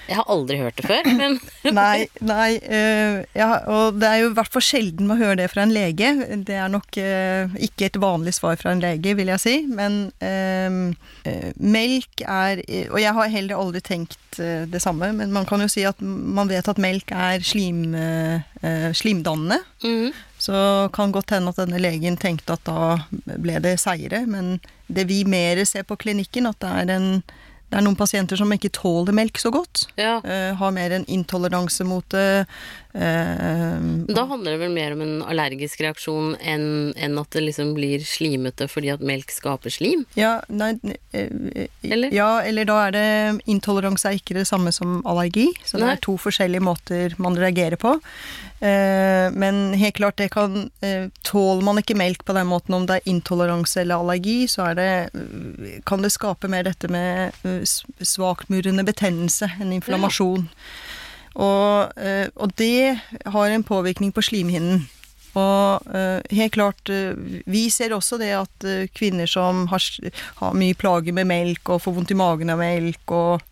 Jeg 0.07 0.15
har 0.22 0.29
aldri 0.31 0.57
hørt 0.62 0.77
det 0.79 0.88
før, 0.88 1.07
men 1.19 1.38
Nei, 1.77 2.07
nei 2.24 2.57
øh, 2.63 3.17
ja, 3.36 3.50
og 3.69 4.00
det 4.00 4.10
er 4.10 4.22
jo 4.22 4.29
i 4.31 4.36
hvert 4.38 4.53
fall 4.53 4.63
sjelden 4.63 5.10
man 5.10 5.19
hører 5.19 5.41
det 5.41 5.50
fra 5.51 5.65
en 5.65 5.74
lege. 5.75 6.13
Det 6.48 6.55
er 6.55 6.72
nok 6.72 7.00
øh, 7.01 7.57
ikke 7.67 7.89
et 7.89 8.00
vanlig 8.01 8.38
svar 8.38 8.60
fra 8.60 8.74
en 8.74 8.84
lege, 8.84 9.15
vil 9.19 9.31
jeg 9.34 9.43
si. 9.43 9.55
Men 9.67 10.07
øh, 10.24 10.79
eh, 11.27 11.51
melk 11.60 12.24
er 12.24 12.63
Og 12.91 13.00
jeg 13.01 13.13
har 13.19 13.34
heller 13.34 13.60
aldri 13.60 13.84
tenkt 13.84 14.39
eh, 14.39 14.63
det 14.69 14.81
samme, 14.84 15.12
men 15.17 15.36
man 15.36 15.48
kan 15.50 15.62
jo 15.63 15.69
si 15.72 15.84
at 15.88 16.00
man 16.01 16.50
vet 16.50 16.72
at 16.72 16.81
melk 16.81 17.12
er 17.12 17.43
slim, 17.46 17.91
eh, 17.96 18.48
eh, 18.63 18.89
slimdannende. 18.96 19.62
Mhm. 19.84 20.15
Så 20.38 20.89
kan 20.94 21.12
godt 21.12 21.34
hende 21.34 21.50
at 21.53 21.60
denne 21.62 21.82
legen 21.82 22.17
tenkte 22.22 22.58
at 22.58 22.65
da 22.67 22.98
ble 23.41 23.58
det 23.63 23.77
seire, 23.82 24.22
men 24.29 24.58
det 24.88 25.08
vi 25.10 25.24
mer 25.25 25.63
ser 25.65 25.86
på 25.88 25.98
klinikken, 26.00 26.50
at 26.50 26.60
det 26.62 26.74
er, 26.84 26.91
en, 26.94 27.08
det 27.72 27.79
er 27.79 27.86
noen 27.86 27.98
pasienter 27.98 28.39
som 28.39 28.53
ikke 28.53 28.72
tåler 28.77 29.17
melk 29.17 29.41
så 29.41 29.51
godt. 29.53 29.88
ja. 29.98 30.20
Uh, 30.22 30.53
har 30.60 30.75
mer 30.75 30.94
en 30.94 31.08
intoleranse 31.10 31.88
mot 31.88 32.06
det. 32.13 32.46
Eh, 32.98 33.80
Da 34.10 34.24
handler 34.30 34.56
det 34.56 34.62
vel 34.62 34.74
mer 34.74 34.96
om 34.96 35.04
en 35.06 35.16
allergisk 35.22 35.82
reaksjon 35.86 36.36
enn, 36.42 36.94
enn 36.98 37.20
at 37.22 37.30
det 37.36 37.44
liksom 37.46 37.74
blir 37.77 38.04
slimete 38.08 38.68
fordi 38.72 38.92
at 38.94 39.04
melk 39.06 39.32
skaper 39.34 39.74
slim? 39.74 40.06
ja, 40.18 40.39
nei, 40.50 40.74
eh, 41.13 41.68
Eller? 41.84 42.12
ja, 42.16 42.42
eller 42.42 42.68
da 42.68 42.80
er 42.88 42.96
det 42.96 43.06
Intoleranse 43.51 44.10
er 44.10 44.20
ikke 44.20 44.38
det 44.39 44.48
samme 44.50 44.74
som 44.75 45.00
allergi, 45.08 45.50
så 45.66 45.80
det 45.82 45.94
er 45.94 46.04
to 46.04 46.18
forskjellige 46.22 46.63
måter 46.63 47.16
man 47.22 47.38
reagerer 47.38 47.77
på. 47.80 47.98
Eh, 48.60 49.30
men 49.38 49.74
helt 49.77 50.00
klart, 50.00 50.18
det 50.18 50.32
kan 50.34 50.72
Tåler 51.22 51.62
man 51.62 51.77
ikke 51.77 51.98
melk 51.98 52.24
på 52.25 52.34
den 52.34 52.50
måten, 52.50 52.74
om 52.74 52.88
det 52.89 53.00
er 53.00 53.10
intoleranse 53.12 53.84
eller 53.84 54.01
allergi, 54.01 54.48
så 54.50 54.72
er 54.72 54.77
det 54.80 55.82
Kan 55.86 56.01
det 56.01 56.13
skape 56.16 56.50
mer 56.50 56.66
dette 56.66 56.89
med 56.89 57.36
svakmurende 58.01 58.86
betennelse, 58.88 59.51
en 59.62 59.75
inflammasjon. 59.77 60.48
Og, 61.38 61.98
eh, 62.01 62.27
og 62.36 62.53
det 62.58 62.98
har 63.25 63.50
en 63.50 63.65
påvirkning 63.65 64.13
på 64.13 64.24
slimhinnen. 64.25 64.88
Og 65.38 65.89
eh, 65.94 66.24
helt 66.34 66.56
klart 66.56 66.89
eh, 66.89 67.13
Vi 67.46 67.67
ser 67.70 67.94
også 67.94 68.17
det 68.17 68.32
at 68.34 68.67
kvinner 68.98 69.29
som 69.29 69.67
har, 69.70 69.84
har 70.41 70.58
mye 70.58 70.77
plager 70.77 71.13
med 71.13 71.29
melk 71.29 71.70
og 71.70 71.84
får 71.84 71.98
vondt 72.00 72.13
i 72.15 72.17
magen 72.17 72.53
av 72.53 72.62
melk, 72.63 73.13
og, 73.13 73.46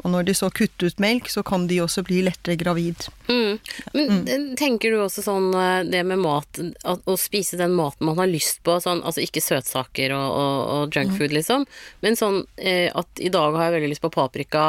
og 0.00 0.12
når 0.12 0.28
de 0.28 0.34
så 0.36 0.50
kutter 0.54 0.90
ut 0.90 1.02
melk, 1.02 1.28
så 1.32 1.42
kan 1.46 1.66
de 1.70 1.80
også 1.84 2.04
bli 2.06 2.22
lettere 2.26 2.56
gravid. 2.60 3.06
Mm. 3.28 3.58
Men 3.92 4.12
mm. 4.26 4.46
tenker 4.60 4.94
du 4.94 5.00
også 5.02 5.24
sånn 5.24 5.50
eh, 5.54 5.82
det 5.90 6.02
med 6.08 6.22
mat, 6.22 6.60
at, 6.84 7.04
å 7.04 7.16
spise 7.20 7.58
den 7.60 7.74
maten 7.78 8.08
man 8.08 8.20
har 8.20 8.30
lyst 8.30 8.62
på, 8.66 8.78
sånn, 8.82 9.02
altså 9.06 9.24
ikke 9.24 9.42
søtsaker 9.44 10.14
og, 10.16 10.28
og, 10.28 10.60
og 10.74 10.96
junkfood, 10.96 11.34
liksom, 11.36 11.66
men 12.04 12.18
sånn 12.18 12.42
eh, 12.56 12.88
at 12.90 13.22
i 13.22 13.32
dag 13.32 13.56
har 13.56 13.68
jeg 13.68 13.78
veldig 13.78 13.92
lyst 13.94 14.04
på 14.04 14.12
paprika, 14.14 14.64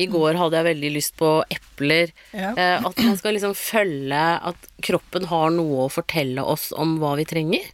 i 0.00 0.08
går 0.10 0.34
hadde 0.40 0.58
jeg 0.58 0.68
veldig 0.72 0.90
lyst 0.96 1.14
på 1.20 1.30
epler, 1.54 2.10
Ja. 2.34 2.52
eh, 2.58 2.78
at 2.84 2.98
man 2.98 3.16
skal 3.20 3.36
liksom 3.36 3.54
følge 3.58 4.24
at 4.50 4.68
kroppen 4.82 5.28
har 5.30 5.54
noe 5.54 5.86
å 5.86 5.92
fortelle 5.92 6.42
oss 6.42 6.72
om 6.76 6.98
hva 7.02 7.14
vi 7.20 7.26
trenger? 7.30 7.72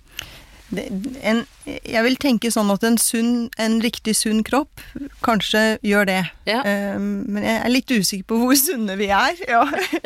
En, 0.70 1.42
jeg 1.66 2.02
vil 2.06 2.16
tenke 2.22 2.50
sånn 2.54 2.70
at 2.72 2.84
en, 2.86 2.98
sunn, 3.00 3.48
en 3.60 3.78
riktig 3.82 4.14
sunn 4.18 4.44
kropp 4.46 4.82
kanskje 5.24 5.78
gjør 5.86 6.08
det. 6.08 6.20
Ja. 6.48 6.60
Um, 6.94 7.26
men 7.26 7.46
jeg 7.46 7.56
er 7.58 7.72
litt 7.72 7.90
usikker 7.90 8.28
på 8.30 8.38
hvor 8.42 8.58
sunne 8.58 8.98
vi 9.00 9.10
er. 9.10 9.36
Ja. 9.50 9.64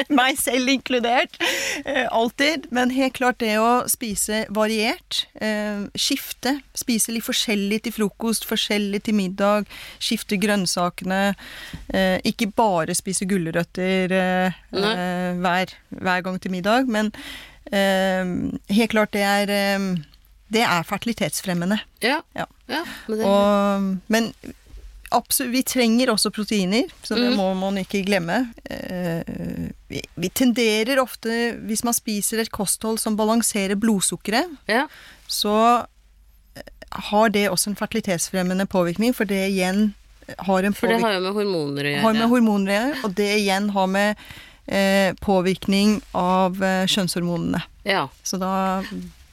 Meg 0.09 0.39
selv 0.41 0.71
inkludert. 0.73 1.35
Uh, 1.85 2.07
alltid. 2.09 2.71
Men 2.75 2.95
helt 2.95 3.19
klart 3.19 3.43
det 3.43 3.59
å 3.61 3.85
spise 3.91 4.45
variert. 4.57 5.27
Uh, 5.37 5.91
skifte. 5.99 6.57
Spise 6.77 7.13
litt 7.13 7.27
forskjellig 7.27 7.83
til 7.85 7.93
frokost, 7.93 8.47
forskjellig 8.49 9.03
til 9.05 9.19
middag. 9.19 9.69
Skifte 10.03 10.39
grønnsakene. 10.41 11.35
Uh, 11.93 12.17
ikke 12.25 12.49
bare 12.57 12.95
spise 12.97 13.29
gulrøtter 13.29 14.15
eh, 14.15 14.59
hver, 15.41 15.75
hver 15.91 16.25
gang 16.25 16.41
til 16.41 16.55
middag. 16.55 16.89
Men 16.91 17.13
eh, 17.73 18.25
helt 18.75 18.95
klart 18.95 19.15
det 19.17 19.25
er 19.27 19.55
det 20.53 20.63
er 20.63 20.83
fertilitetsfremmende. 20.87 21.79
Ja. 22.05 22.21
Ja. 22.37 22.45
ja 22.69 22.83
men 23.09 23.19
det, 23.19 23.25
Og, 23.25 23.89
men 24.13 24.29
absolutt, 25.15 25.53
vi 25.55 25.63
trenger 25.63 26.11
også 26.13 26.31
proteiner, 26.35 26.91
så 27.03 27.15
det 27.17 27.31
Mm. 27.33 27.37
må 27.37 27.55
man 27.55 27.79
ikke 27.79 28.05
glemme. 28.07 28.53
Eh, 28.71 29.23
vi, 29.89 30.03
vi 30.17 30.29
tenderer 30.29 30.99
ofte, 31.03 31.55
hvis 31.67 31.85
man 31.85 31.95
spiser 31.95 32.41
et 32.43 32.51
kosthold 32.51 32.99
som 32.99 33.17
balanserer 33.17 33.75
blodsukkeret, 33.77 34.57
ja. 34.69 34.87
så 35.27 35.85
eh, 36.57 36.63
har 37.11 37.29
det 37.31 37.49
også 37.51 37.71
en 37.71 37.77
fertilitetsfremmende 37.77 38.67
påvirkning, 38.67 39.15
for 39.15 39.25
det 39.25 39.49
igjen 39.51 39.95
har 40.39 40.63
en 40.65 40.73
påvirkning 40.73 40.75
For 40.75 40.87
det 40.89 41.03
har 41.05 41.15
jo 41.15 41.21
med 41.21 41.35
hormoner 41.37 41.85
å 41.85 41.91
gjøre. 41.93 42.03
har 42.03 42.13
med 42.21 42.29
hormoner 42.33 42.71
å 42.73 42.77
gjøre, 42.81 43.05
og 43.05 43.15
det 43.15 43.31
igjen 43.39 43.71
har 43.75 43.87
med 43.87 44.17
eh, 44.67 45.13
påvirkning 45.21 45.99
av 46.15 46.63
eh, 46.65 46.87
kjønnshormonene. 46.89 47.61
Ja. 47.85 48.07
Så 48.25 48.39
da 48.41 48.83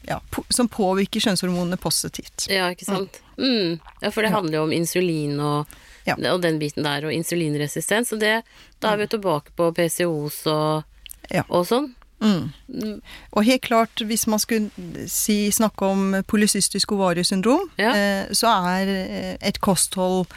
ja, 0.08 0.20
som 0.50 0.68
påvirker 0.68 1.20
kjønnshormonene 1.22 1.78
positivt. 1.78 2.48
Ja, 2.50 2.70
ikke 2.74 2.86
sant. 2.86 3.22
Mm. 3.38 3.80
Ja, 4.02 4.10
for 4.12 4.22
det 4.26 4.32
handler 4.34 4.60
jo 4.60 4.64
om 4.68 4.72
insulin 4.76 5.40
og, 5.40 5.68
Ja. 6.06 6.16
og 6.34 6.42
den 6.42 6.58
biten 6.60 6.84
der, 6.84 7.06
og 7.06 7.14
insulinresistens. 7.14 8.12
Og 8.14 8.20
det, 8.20 8.42
da 8.82 8.92
er 8.94 8.98
vi 8.98 9.04
jo 9.06 9.18
tilbake 9.18 9.52
på 9.56 9.72
PCOs 9.78 10.46
og, 10.48 10.84
Ja. 11.32 11.44
og 11.50 11.66
sånn. 11.68 11.94
Mm. 12.22 12.52
Mm. 12.70 13.02
Og 13.34 13.46
helt 13.46 13.62
klart, 13.66 14.02
hvis 14.06 14.28
man 14.28 14.38
skulle 14.40 14.70
si, 15.10 15.50
snakke 15.52 15.82
om 15.86 16.24
polycystisk 16.28 16.92
ovariesyndrom, 16.92 17.70
Ja. 17.78 17.94
eh, 17.96 18.28
så 18.32 18.48
er 18.68 18.88
eh, 18.88 19.38
et 19.42 19.60
kosthold 19.62 20.28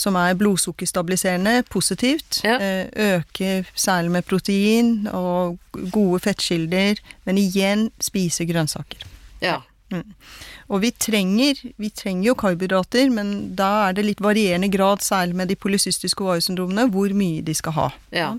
som 0.00 0.16
er 0.16 0.36
blodsukkerstabiliserende, 0.40 1.62
positivt. 1.70 2.40
Ja. 2.44 2.56
Eh, 2.56 2.86
øker 3.12 3.68
særlig 3.74 4.14
med 4.16 4.28
protein 4.28 5.08
og 5.12 5.58
gode 5.92 6.20
fettkilder, 6.24 7.02
men 7.28 7.40
igjen 7.40 7.90
spise 8.00 8.48
grønnsaker. 8.48 9.04
Ja. 9.44 9.60
Og 10.70 10.84
vi 10.84 10.92
trenger, 10.94 11.58
vi 11.82 11.88
trenger 11.90 12.28
jo 12.28 12.34
karbohydrater, 12.38 13.10
men 13.10 13.56
da 13.58 13.88
er 13.88 13.96
det 13.98 14.06
litt 14.06 14.20
varierende 14.22 14.70
grad, 14.70 15.02
særlig 15.02 15.36
med 15.36 15.50
de 15.50 15.58
polycystiske 15.58 16.24
ovariesyndromene, 16.24 16.86
hvor 16.94 17.10
mye 17.16 17.42
de 17.42 17.54
skal 17.58 17.74
ha. 17.74 17.88
Ja. 18.14 18.34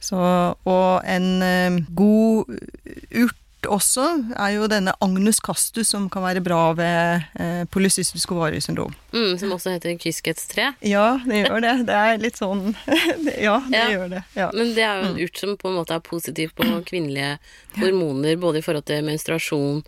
Så, 0.00 0.18
og 0.68 1.06
en 1.06 1.28
eh, 1.42 1.78
god 1.94 2.58
urt 3.22 3.38
også 3.66 4.04
er 4.38 4.52
jo 4.54 4.66
denne 4.70 4.92
agnus 5.02 5.40
castus, 5.42 5.88
som 5.90 6.06
kan 6.12 6.22
være 6.22 6.40
bra 6.44 6.72
ved 6.78 7.24
eh, 7.40 7.64
polycystisk 7.72 8.30
ovariesyndrom. 8.36 8.94
Mm, 9.12 9.34
som 9.40 9.52
også 9.56 9.72
heter 9.74 9.96
kyskhetstre. 9.98 10.74
Ja, 10.86 11.18
det 11.26 11.42
gjør 11.48 11.60
det. 11.64 11.74
Det 11.88 11.96
er 11.98 12.18
litt 12.22 12.38
sånn 12.38 12.74
Ja, 13.48 13.58
det 13.66 13.74
Ja. 13.74 13.88
gjør 13.90 14.08
det. 14.14 14.22
Ja. 14.38 14.50
Men 14.54 14.74
det 14.76 14.84
er 14.86 15.02
jo 15.02 15.10
en 15.10 15.20
urt 15.26 15.36
som 15.42 15.56
på 15.58 15.68
en 15.72 15.78
måte 15.80 15.94
er 15.98 16.04
positiv 16.06 16.54
på 16.54 16.68
kvinnelige 16.86 17.38
hormoner, 17.80 18.36
både 18.36 18.58
i 18.58 18.62
forhold 18.62 18.86
til 18.86 19.02
menstruasjon 19.08 19.82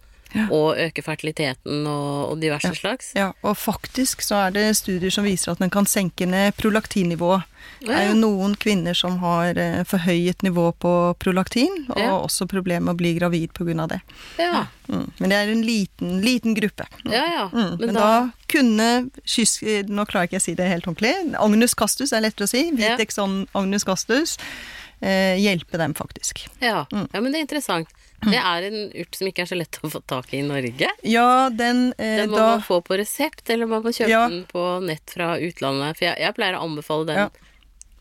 og 0.51 0.79
øke 0.79 1.03
fertiliteten 1.03 1.87
og, 1.87 2.31
og 2.33 2.41
diverse 2.43 2.75
slags. 2.79 3.13
Ja, 3.19 3.33
og 3.43 3.57
faktisk 3.59 4.23
så 4.23 4.47
er 4.47 4.51
det 4.55 4.67
studier 4.79 5.11
som 5.11 5.25
viser 5.27 5.53
at 5.53 5.59
den 5.63 5.71
kan 5.71 5.87
senke 5.91 6.27
ned 6.27 6.55
prolaktinnivået. 6.61 7.43
Det 7.81 7.93
er 7.93 8.07
jo 8.11 8.17
noen 8.17 8.55
kvinner 8.61 8.97
som 8.97 9.19
har 9.23 9.57
eh, 9.61 9.83
forhøyet 9.89 10.43
nivå 10.45 10.71
på 10.81 10.93
prolaktin, 11.21 11.87
og 11.93 11.99
Ja. 12.01 12.13
også 12.17 12.47
problemer 12.49 12.87
med 12.91 12.95
å 12.95 13.01
bli 13.01 13.15
gravid 13.19 13.53
pga. 13.57 13.87
det. 13.89 14.01
Ja, 14.39 14.67
Mm. 14.91 15.07
Men 15.21 15.31
det 15.31 15.37
er 15.39 15.49
en 15.53 15.61
liten, 15.63 16.21
liten 16.21 16.55
gruppe. 16.57 16.83
ja. 17.05 17.23
ja. 17.31 17.45
Mm, 17.53 17.77
men, 17.79 17.87
Men 17.87 17.95
da, 17.95 18.01
da 18.01 18.31
kunne 18.51 19.11
kysk... 19.25 19.63
Nå 19.87 20.03
klarer 20.11 20.27
ikke 20.27 20.35
jeg 20.35 20.43
å 20.43 20.47
si 20.49 20.55
det 20.59 20.67
helt 20.67 20.89
ordentlig. 20.91 21.13
Agnus 21.39 21.75
castus 21.79 22.13
er 22.13 22.25
lettere 22.25 22.49
å 22.49 22.51
si. 22.51 22.65
Ja. 22.75 22.97
Agnus 23.55 23.85
castus. 23.87 24.35
Eh, 25.01 25.39
hjelpe 25.39 25.79
dem, 25.79 25.95
faktisk. 25.95 26.43
ja. 26.61 26.87
Mm. 26.93 27.07
ja, 27.13 27.21
men 27.21 27.31
det 27.33 27.39
er 27.39 27.47
interessant. 27.47 27.89
Det 28.21 28.37
er 28.37 28.67
en 28.69 28.79
urt 29.01 29.15
som 29.17 29.27
ikke 29.31 29.43
er 29.47 29.49
så 29.49 29.57
lett 29.57 29.79
å 29.83 29.89
få 29.91 30.03
tak 30.07 30.35
i 30.35 30.41
i 30.41 30.47
Norge. 30.47 30.89
Ja, 31.09 31.49
den 31.51 31.93
eh, 31.99 32.17
Den 32.25 32.31
må 32.31 32.37
da 32.37 32.49
man 32.57 32.63
få 32.67 32.81
på 32.85 32.99
resept, 33.01 33.49
eller 33.51 33.67
må 33.67 33.83
kan 33.83 33.93
kjøpe 33.97 34.09
Ja. 34.13 34.27
den 34.29 34.45
på 34.51 34.65
nett 34.85 35.09
fra 35.15 35.39
utlandet? 35.41 35.97
For 35.97 36.05
jeg, 36.11 36.19
jeg 36.21 36.35
pleier 36.37 36.59
å 36.59 36.65
anbefale 36.69 37.07
den 37.07 37.17
Ja. 37.17 37.29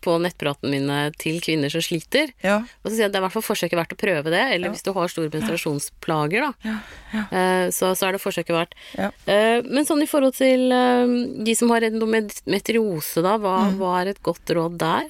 på 0.01 0.13
nettpratene 0.23 0.69
mine 0.71 0.97
til 1.19 1.41
kvinner 1.43 1.67
som 1.69 1.81
sliter. 1.83 2.29
Ja. 2.41 2.59
Og 2.83 2.87
så 2.87 2.93
sier 2.95 3.03
jeg 3.03 3.09
at 3.09 3.11
det 3.11 3.19
er 3.19 3.23
i 3.23 3.27
hvert 3.27 3.35
fall 3.35 3.47
forsøket 3.49 3.75
verdt 3.75 3.95
å 3.95 3.99
prøve 3.99 4.31
det, 4.31 4.43
eller 4.55 4.69
hvis 4.71 4.83
du 4.83 4.93
har 4.95 5.07
store 5.11 5.27
menstruasjonsplager, 5.33 6.39
da. 6.39 6.53
Ja, 6.63 6.77
ja. 7.13 7.23
Eh, 7.31 7.65
Så, 7.75 7.91
så 7.99 8.07
er 8.07 8.11
det 8.15 8.21
forsøket 8.23 8.55
verdt. 8.55 8.73
Ja. 8.95 9.09
Eh, 9.27 9.59
Men 9.67 9.83
sånn 9.85 10.01
i 10.03 10.07
forhold 10.07 10.35
til 10.39 10.71
eh, 10.71 11.43
de 11.43 11.55
som 11.55 11.69
har 11.71 11.81
endometriose, 11.83 13.21
da, 13.23 13.37
hva, 13.37 13.57
Mm. 13.71 13.77
hva 13.77 14.01
er 14.01 14.07
et 14.13 14.23
godt 14.23 14.45
råd 14.55 14.77
der? 14.79 15.03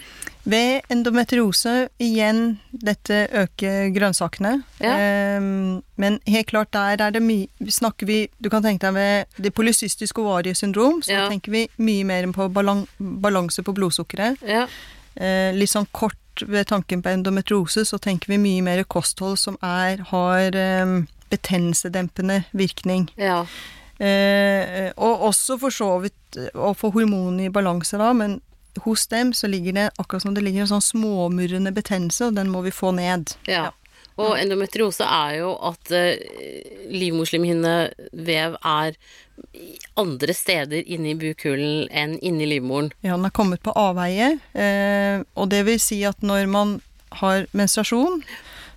Ved 0.48 0.82
endometriose, 0.90 1.90
igjen 2.00 2.60
dette 2.72 3.28
øker 3.36 3.90
grønnsakene. 3.94 4.64
Ja. 4.80 4.94
Um, 5.38 5.82
men 6.00 6.20
helt 6.28 6.48
klart 6.48 6.72
der 6.74 7.02
er 7.04 7.12
det 7.12 7.22
mye 7.22 7.48
Snakker 7.70 8.08
vi 8.08 8.30
Du 8.42 8.50
kan 8.50 8.64
tenke 8.64 8.88
deg 8.88 8.96
ved 8.96 9.44
det 9.44 9.52
polycystiske 9.54 10.22
ovariesyndrom, 10.22 11.02
så 11.04 11.12
Ja. 11.12 11.28
tenker 11.30 11.52
vi 11.52 11.68
mye 11.78 12.04
mer 12.06 12.32
på 12.32 12.48
balan 12.54 12.88
balanse 13.00 13.62
på 13.64 13.74
blodsukkeret. 13.76 14.40
Ja. 14.48 14.66
Uh, 15.20 15.52
litt 15.54 15.70
sånn 15.70 15.88
kort 15.92 16.16
ved 16.48 16.68
tanken 16.68 17.02
på 17.04 17.10
endometriose, 17.12 17.84
så 17.86 18.00
tenker 18.00 18.28
vi 18.32 18.38
mye 18.38 18.62
mer 18.64 18.84
kosthold 18.84 19.38
som 19.38 19.58
er, 19.62 19.98
har 20.08 20.56
um, 20.84 21.08
betennelsedempende 21.30 22.46
virkning. 22.54 23.10
ja. 23.18 23.46
Uh, 24.00 24.94
og 24.96 25.26
også 25.28 25.58
for 25.60 25.70
så 25.76 25.90
vidt 26.00 26.38
å 26.56 26.70
få 26.74 26.88
hormonene 26.96 27.50
i 27.50 27.52
balanse 27.52 27.98
da, 28.00 28.14
men 28.14 28.38
hos 28.86 29.08
dem 29.12 29.34
så 29.34 29.50
ligger 29.52 29.76
det 29.78 29.90
akkurat 29.98 30.26
som 30.26 30.36
det 30.36 30.44
ligger 30.46 30.66
en 30.66 30.74
sånn 30.76 30.86
småmurrende 30.86 31.74
betennelse, 31.76 32.30
og 32.30 32.40
den 32.40 32.52
må 32.54 32.64
vi 32.66 32.74
få 32.76 32.94
ned. 32.98 33.36
Ja. 33.50 33.70
Og 34.20 34.36
endometriose 34.36 35.06
er 35.08 35.38
jo 35.38 35.54
at 35.70 35.92
uh, 35.96 36.10
livmorslimhinnevev 36.92 38.58
er 38.60 38.98
andre 40.00 40.36
steder 40.36 40.84
inni 40.92 41.14
bukhulen 41.20 41.88
enn 41.96 42.18
inni 42.26 42.48
livmoren. 42.50 42.92
Ja, 43.06 43.16
den 43.16 43.28
er 43.28 43.36
kommet 43.36 43.64
på 43.64 43.74
avveie, 43.78 44.34
eh, 44.54 45.24
og 45.36 45.50
det 45.54 45.64
vil 45.68 45.80
si 45.80 46.02
at 46.08 46.20
når 46.26 46.48
man 46.52 46.78
har 47.22 47.48
menstruasjon, 47.56 48.22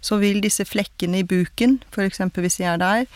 så 0.03 0.19
vil 0.23 0.43
disse 0.43 0.67
flekkene 0.67 1.23
i 1.23 1.27
buken, 1.27 1.81
f.eks. 1.93 2.23
hvis 2.35 2.59
de 2.61 2.69
er 2.71 2.83
der, 2.83 3.07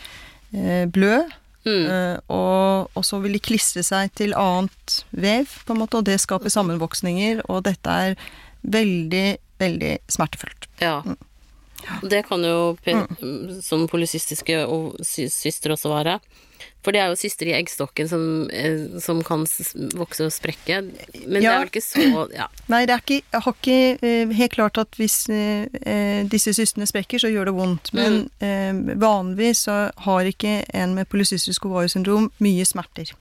eh, 0.53 0.85
blø. 0.87 1.23
Mm. 1.67 1.85
Eh, 1.91 2.17
og, 2.33 2.89
og 2.95 3.05
så 3.05 3.19
vil 3.23 3.35
de 3.37 3.43
klistre 3.43 3.83
seg 3.85 4.13
til 4.17 4.35
annet 4.37 4.99
vev, 5.11 5.51
på 5.67 5.75
en 5.75 5.81
måte, 5.83 5.99
og 5.99 6.07
det 6.07 6.19
skaper 6.23 6.53
sammenvoksninger, 6.53 7.43
og 7.51 7.65
dette 7.67 7.97
er 8.07 8.17
veldig, 8.67 9.27
veldig 9.61 9.93
smertefullt. 10.11 10.69
Ja. 10.81 11.01
Mm. 11.05 11.17
Det 12.03 12.25
kan 12.27 12.43
jo 12.43 12.77
pe- 12.85 13.61
som 13.63 13.87
polycystiske 13.87 14.65
og 14.67 14.97
syster 15.05 15.71
også 15.75 15.89
være. 15.93 16.19
For 16.83 16.91
det 16.95 17.01
er 17.03 17.09
jo 17.11 17.17
syster 17.19 17.49
i 17.49 17.53
eggstokken 17.57 18.07
som, 18.09 18.21
eh, 18.49 18.99
som 19.03 19.19
kan 19.25 19.43
vokse 19.97 20.25
og 20.25 20.31
sprekke. 20.31 20.79
Men 21.27 21.41
det 21.41 21.43
er 21.51 21.59
vel 21.59 21.69
ikke 21.69 21.83
så 21.83 22.29
Ja. 22.33 22.47
Nei, 22.71 22.85
det 22.85 22.93
er 22.95 23.01
ikke, 23.03 23.21
jeg 23.33 23.41
har 23.45 23.53
ikke 23.53 23.99
eh, 24.01 24.33
helt 24.39 24.51
klart 24.55 24.77
at 24.81 24.91
hvis 24.97 25.17
eh, 25.29 25.67
eh, 25.85 26.23
disse 26.31 26.53
systene 26.55 26.87
sprekker, 26.87 27.19
så 27.19 27.29
gjør 27.33 27.45
det 27.51 27.53
vondt. 27.57 27.93
Men 27.93 28.29
eh, 28.41 28.95
vanligvis 28.97 29.65
så 29.67 29.91
har 30.07 30.21
ikke 30.31 30.63
en 30.73 30.95
med 30.95 31.09
polycystisk 31.09 31.65
ovariesyndrom 31.69 32.31
mye 32.39 32.65
smerter. 32.65 33.11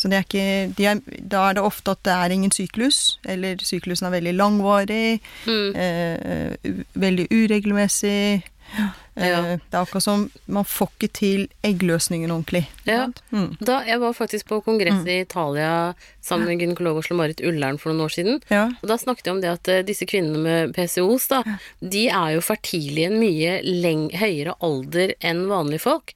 Så 0.00 0.08
det 0.08 0.16
er 0.16 0.24
ikke, 0.24 0.74
de 0.78 0.86
er, 0.88 1.00
da 1.28 1.42
er 1.50 1.58
det 1.58 1.62
ofte 1.68 1.92
at 1.92 2.00
det 2.08 2.14
er 2.16 2.32
ingen 2.32 2.52
syklus, 2.56 3.18
eller 3.28 3.60
syklusen 3.60 4.08
er 4.08 4.14
veldig 4.16 4.32
langvarig, 4.38 5.20
Mm. 5.44 5.76
eh, 5.76 6.72
veldig 6.96 7.26
uregelmessig. 7.30 8.42
Ja. 8.78 8.86
Eh, 9.16 9.58
det 9.58 9.74
er 9.74 9.80
akkurat 9.82 10.02
som 10.04 10.28
man 10.46 10.64
får 10.64 10.88
ikke 10.94 11.08
til 11.18 11.40
eggløsningen 11.66 12.30
ordentlig. 12.30 12.62
Ja. 12.86 13.08
Mm. 13.34 13.56
Da, 13.60 13.80
jeg 13.84 13.98
var 14.00 14.14
faktisk 14.16 14.46
på 14.48 14.60
kongress 14.64 15.02
i 15.10 15.18
Italia 15.24 15.92
sammen 16.22 16.46
med 16.46 16.60
gynekolog 16.62 17.00
Oslo 17.02 17.16
Marit 17.18 17.42
Ullern 17.44 17.76
for 17.82 17.90
noen 17.92 18.06
år 18.06 18.14
siden. 18.14 18.40
ja. 18.48 18.68
Og 18.80 18.88
da 18.88 18.96
snakket 18.96 19.26
jeg 19.26 19.34
om 19.34 19.40
det 19.42 19.50
at 19.52 19.68
eh, 19.68 19.82
disse 19.82 20.06
kvinnene 20.08 20.38
med 20.46 20.74
PCOs, 20.76 21.26
da, 21.28 21.42
de 21.82 22.06
er 22.08 22.36
jo 22.38 22.40
fertile 22.46 23.02
i 23.02 23.08
en 23.10 23.18
mye 23.20 23.58
høyere 24.16 24.54
alder 24.62 25.14
enn 25.20 25.48
vanlige 25.50 25.80
folk. 25.84 26.14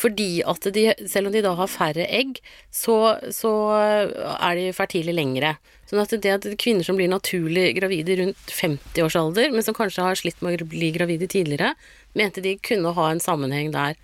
Fordi 0.00 0.40
at 0.48 0.64
de, 0.72 0.86
selv 1.10 1.28
om 1.28 1.34
de 1.34 1.42
da 1.44 1.52
har 1.58 1.68
færre 1.68 2.06
egg, 2.08 2.38
så, 2.72 3.18
så 3.34 3.52
er 3.74 4.56
de 4.56 4.70
fertile 4.76 5.12
lengre. 5.12 5.56
Sånn 5.90 6.00
at 6.00 6.14
det 6.24 6.32
at 6.32 6.46
kvinner 6.62 6.86
som 6.86 6.96
blir 6.96 7.10
naturlig 7.10 7.74
gravide 7.76 8.16
rundt 8.22 8.54
50 8.54 9.04
års 9.04 9.18
alder, 9.20 9.50
men 9.52 9.66
som 9.66 9.76
kanskje 9.76 10.06
har 10.06 10.16
slitt 10.16 10.40
med 10.44 10.62
å 10.62 10.70
bli 10.70 10.92
gravide 10.94 11.28
tidligere, 11.30 11.74
mente 12.16 12.44
de 12.44 12.56
kunne 12.64 12.94
ha 12.96 13.10
en 13.10 13.22
sammenheng 13.22 13.74
der. 13.74 13.98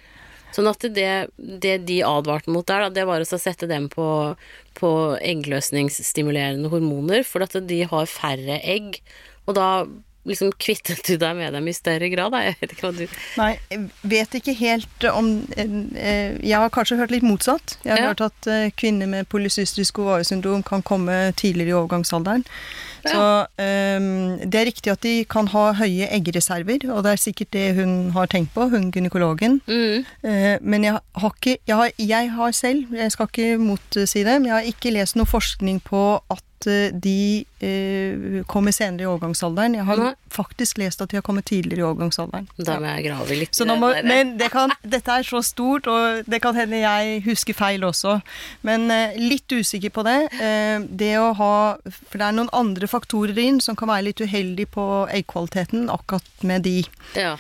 Sånn 0.55 0.69
at 0.71 0.85
det, 0.97 1.11
det 1.37 1.77
de 1.89 2.01
advarte 2.07 2.53
mot 2.53 2.67
der, 2.69 2.89
det 2.95 3.05
var 3.09 3.23
å 3.23 3.39
sette 3.41 3.69
dem 3.71 3.89
på, 3.93 4.09
på 4.79 4.91
eggløsningsstimulerende 5.21 6.71
hormoner, 6.73 7.25
for 7.29 7.45
at 7.45 7.57
de 7.69 7.83
har 7.89 8.11
færre 8.11 8.61
egg. 8.63 9.01
Og 9.47 9.57
da 9.59 9.71
liksom 10.27 10.51
kvittet 10.59 11.05
du 11.07 11.17
deg 11.23 11.37
med 11.39 11.53
dem 11.55 11.69
i 11.71 11.75
større 11.77 12.09
grad, 12.13 12.33
da. 12.35 12.41
Jeg 12.47 12.57
vet 12.61 12.73
ikke 12.75 12.87
hva 12.89 12.95
du 12.97 13.05
Nei, 13.39 13.51
jeg 13.71 13.85
vet 14.03 14.35
ikke 14.41 14.55
helt 14.59 15.07
om 15.13 15.31
eh, 15.57 16.35
Jeg 16.43 16.57
har 16.59 16.73
kanskje 16.75 16.99
hørt 16.99 17.15
litt 17.15 17.23
motsatt. 17.27 17.77
Jeg 17.85 17.95
har 17.97 18.03
Ja. 18.03 18.09
hørt 18.13 18.25
at 18.27 18.47
eh, 18.51 18.71
kvinner 18.77 19.07
med 19.07 19.29
polycystisk 19.33 19.99
ovariesyndrom 20.03 20.63
kan 20.67 20.83
komme 20.83 21.33
tidligere 21.39 21.73
i 21.75 21.79
overgangsalderen. 21.79 22.45
Ja. 23.07 23.11
Så 23.13 23.23
eh, 23.63 24.09
det 24.51 24.61
er 24.61 24.67
riktig 24.67 24.91
at 24.93 25.03
de 25.07 25.25
kan 25.31 25.47
ha 25.53 25.69
høye 25.79 26.09
eggreserver, 26.11 26.89
og 26.91 27.05
det 27.07 27.13
er 27.13 27.23
sikkert 27.23 27.53
det 27.55 27.67
hun 27.79 28.11
har 28.17 28.27
tenkt 28.27 28.51
på, 28.55 28.67
hun 28.73 28.91
gynekologen. 28.93 29.61
mm. 29.67 30.05
Uh, 30.27 30.57
Men 30.61 30.83
jeg 30.85 30.99
har 31.15 31.31
ikke 31.37 31.57
jeg 31.67 31.77
har, 31.77 31.91
jeg 31.99 32.31
har 32.31 32.51
selv, 32.53 32.93
jeg 32.95 33.13
skal 33.13 33.27
ikke 33.31 33.59
motsi 33.63 34.25
det, 34.27 34.41
men 34.41 34.47
jeg 34.51 34.55
har 34.57 34.63
ikke 34.73 34.91
lest 34.93 35.17
noe 35.17 35.27
forskning 35.27 35.81
på 35.87 36.21
at 36.31 36.43
eh, 36.65 36.89
de 36.93 37.45
eh, 37.61 38.43
kommer 38.49 38.73
senere 38.73 39.05
i 39.05 39.09
overgangsalderen. 39.11 39.77
Jeg 39.77 39.85
har 39.85 40.01
Nei. 40.01 40.13
faktisk 40.33 40.81
lest 40.81 41.03
at 41.05 41.13
de 41.13 41.19
har 41.19 41.25
kommet 41.27 41.45
tidligere 41.51 41.83
i 41.83 41.87
overgangsalderen. 41.91 42.49
Da 42.57 42.79
må 42.81 42.89
jeg 42.95 43.07
grave 43.09 43.37
litt. 43.37 43.61
Må, 43.69 43.91
men 44.09 44.33
det 44.41 44.49
kan, 44.55 44.73
dette 44.83 45.19
er 45.21 45.27
så 45.27 45.43
stort, 45.45 45.89
og 45.91 46.29
det 46.31 46.41
kan 46.45 46.57
hende 46.57 46.81
jeg 46.81 47.21
husker 47.27 47.57
feil 47.57 47.85
også. 47.87 48.19
Men 48.67 48.89
eh, 48.95 49.19
litt 49.21 49.53
usikker 49.53 49.93
på 49.93 50.07
det. 50.07 50.19
Eh, 50.41 50.79
det 50.89 51.13
å 51.21 51.33
ha 51.37 51.53
For 51.91 52.19
det 52.19 52.31
er 52.31 52.39
noen 52.39 52.53
andre 52.57 52.89
faktorer 52.91 53.37
inn 53.43 53.61
som 53.61 53.77
kan 53.77 53.91
være 53.93 54.09
litt 54.09 54.23
uheldig 54.25 54.71
på 54.73 54.87
eggkvaliteten 55.13 55.91
akkurat 55.93 56.47
med 56.47 56.65
de. 56.67 56.81
Ja. 57.19 57.37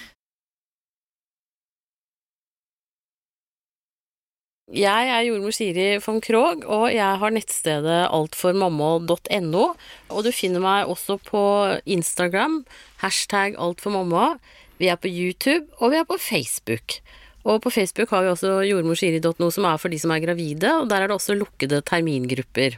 Jeg 4.75 5.11
er 5.15 5.21
jordmor 5.23 5.55
Siri 5.55 6.01
von 6.03 6.17
Krogh, 6.19 6.65
og 6.67 6.89
jeg 6.91 7.19
har 7.21 7.31
nettstedet 7.31 8.09
altformamma.no. 8.11 9.67
Og 10.11 10.25
du 10.27 10.33
finner 10.35 10.59
meg 10.59 10.91
også 10.91 11.21
på 11.23 11.43
Instagram, 11.87 12.65
hashtag 12.99 13.55
altformamma. 13.63 14.41
Vi 14.83 14.91
er 14.91 14.99
på 14.99 15.07
YouTube, 15.07 15.71
og 15.79 15.95
vi 15.95 16.01
er 16.01 16.09
på 16.09 16.19
Facebook. 16.19 16.99
Og 17.47 17.63
på 17.63 17.71
Facebook 17.71 18.11
har 18.11 18.27
vi 18.27 18.33
også 18.33 18.57
jordmorsiri.no, 18.67 19.53
som 19.55 19.71
er 19.71 19.79
for 19.79 19.87
de 19.87 20.03
som 20.03 20.11
er 20.11 20.27
gravide, 20.27 20.75
og 20.81 20.91
der 20.91 20.99
er 20.99 21.07
det 21.07 21.21
også 21.21 21.39
lukkede 21.39 21.79
termingrupper. 21.87 22.75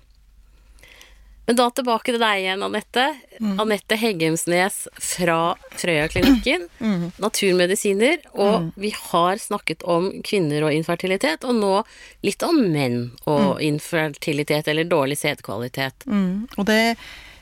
Men 1.48 1.56
da 1.56 1.70
tilbake 1.72 2.12
til 2.12 2.20
deg 2.20 2.42
igjen, 2.42 2.60
Anette. 2.60 3.04
Anette 3.40 3.96
Heggemsnes 3.96 4.82
fra 5.00 5.54
Frøya-klinikken. 5.80 6.66
Naturmedisiner. 7.24 8.18
Og 8.36 8.66
vi 8.76 8.90
har 8.92 9.40
snakket 9.40 9.86
om 9.88 10.10
kvinner 10.28 10.66
og 10.68 10.76
infertilitet, 10.76 11.46
og 11.48 11.56
nå 11.56 11.72
litt 12.28 12.44
om 12.44 12.60
menn 12.68 12.98
og 13.24 13.62
infertilitet, 13.64 14.68
eller 14.68 14.90
dårlig 14.92 15.16
sædkvalitet. 15.22 16.04
Mm. 16.04 16.44
Og 16.58 16.68
det 16.68 16.82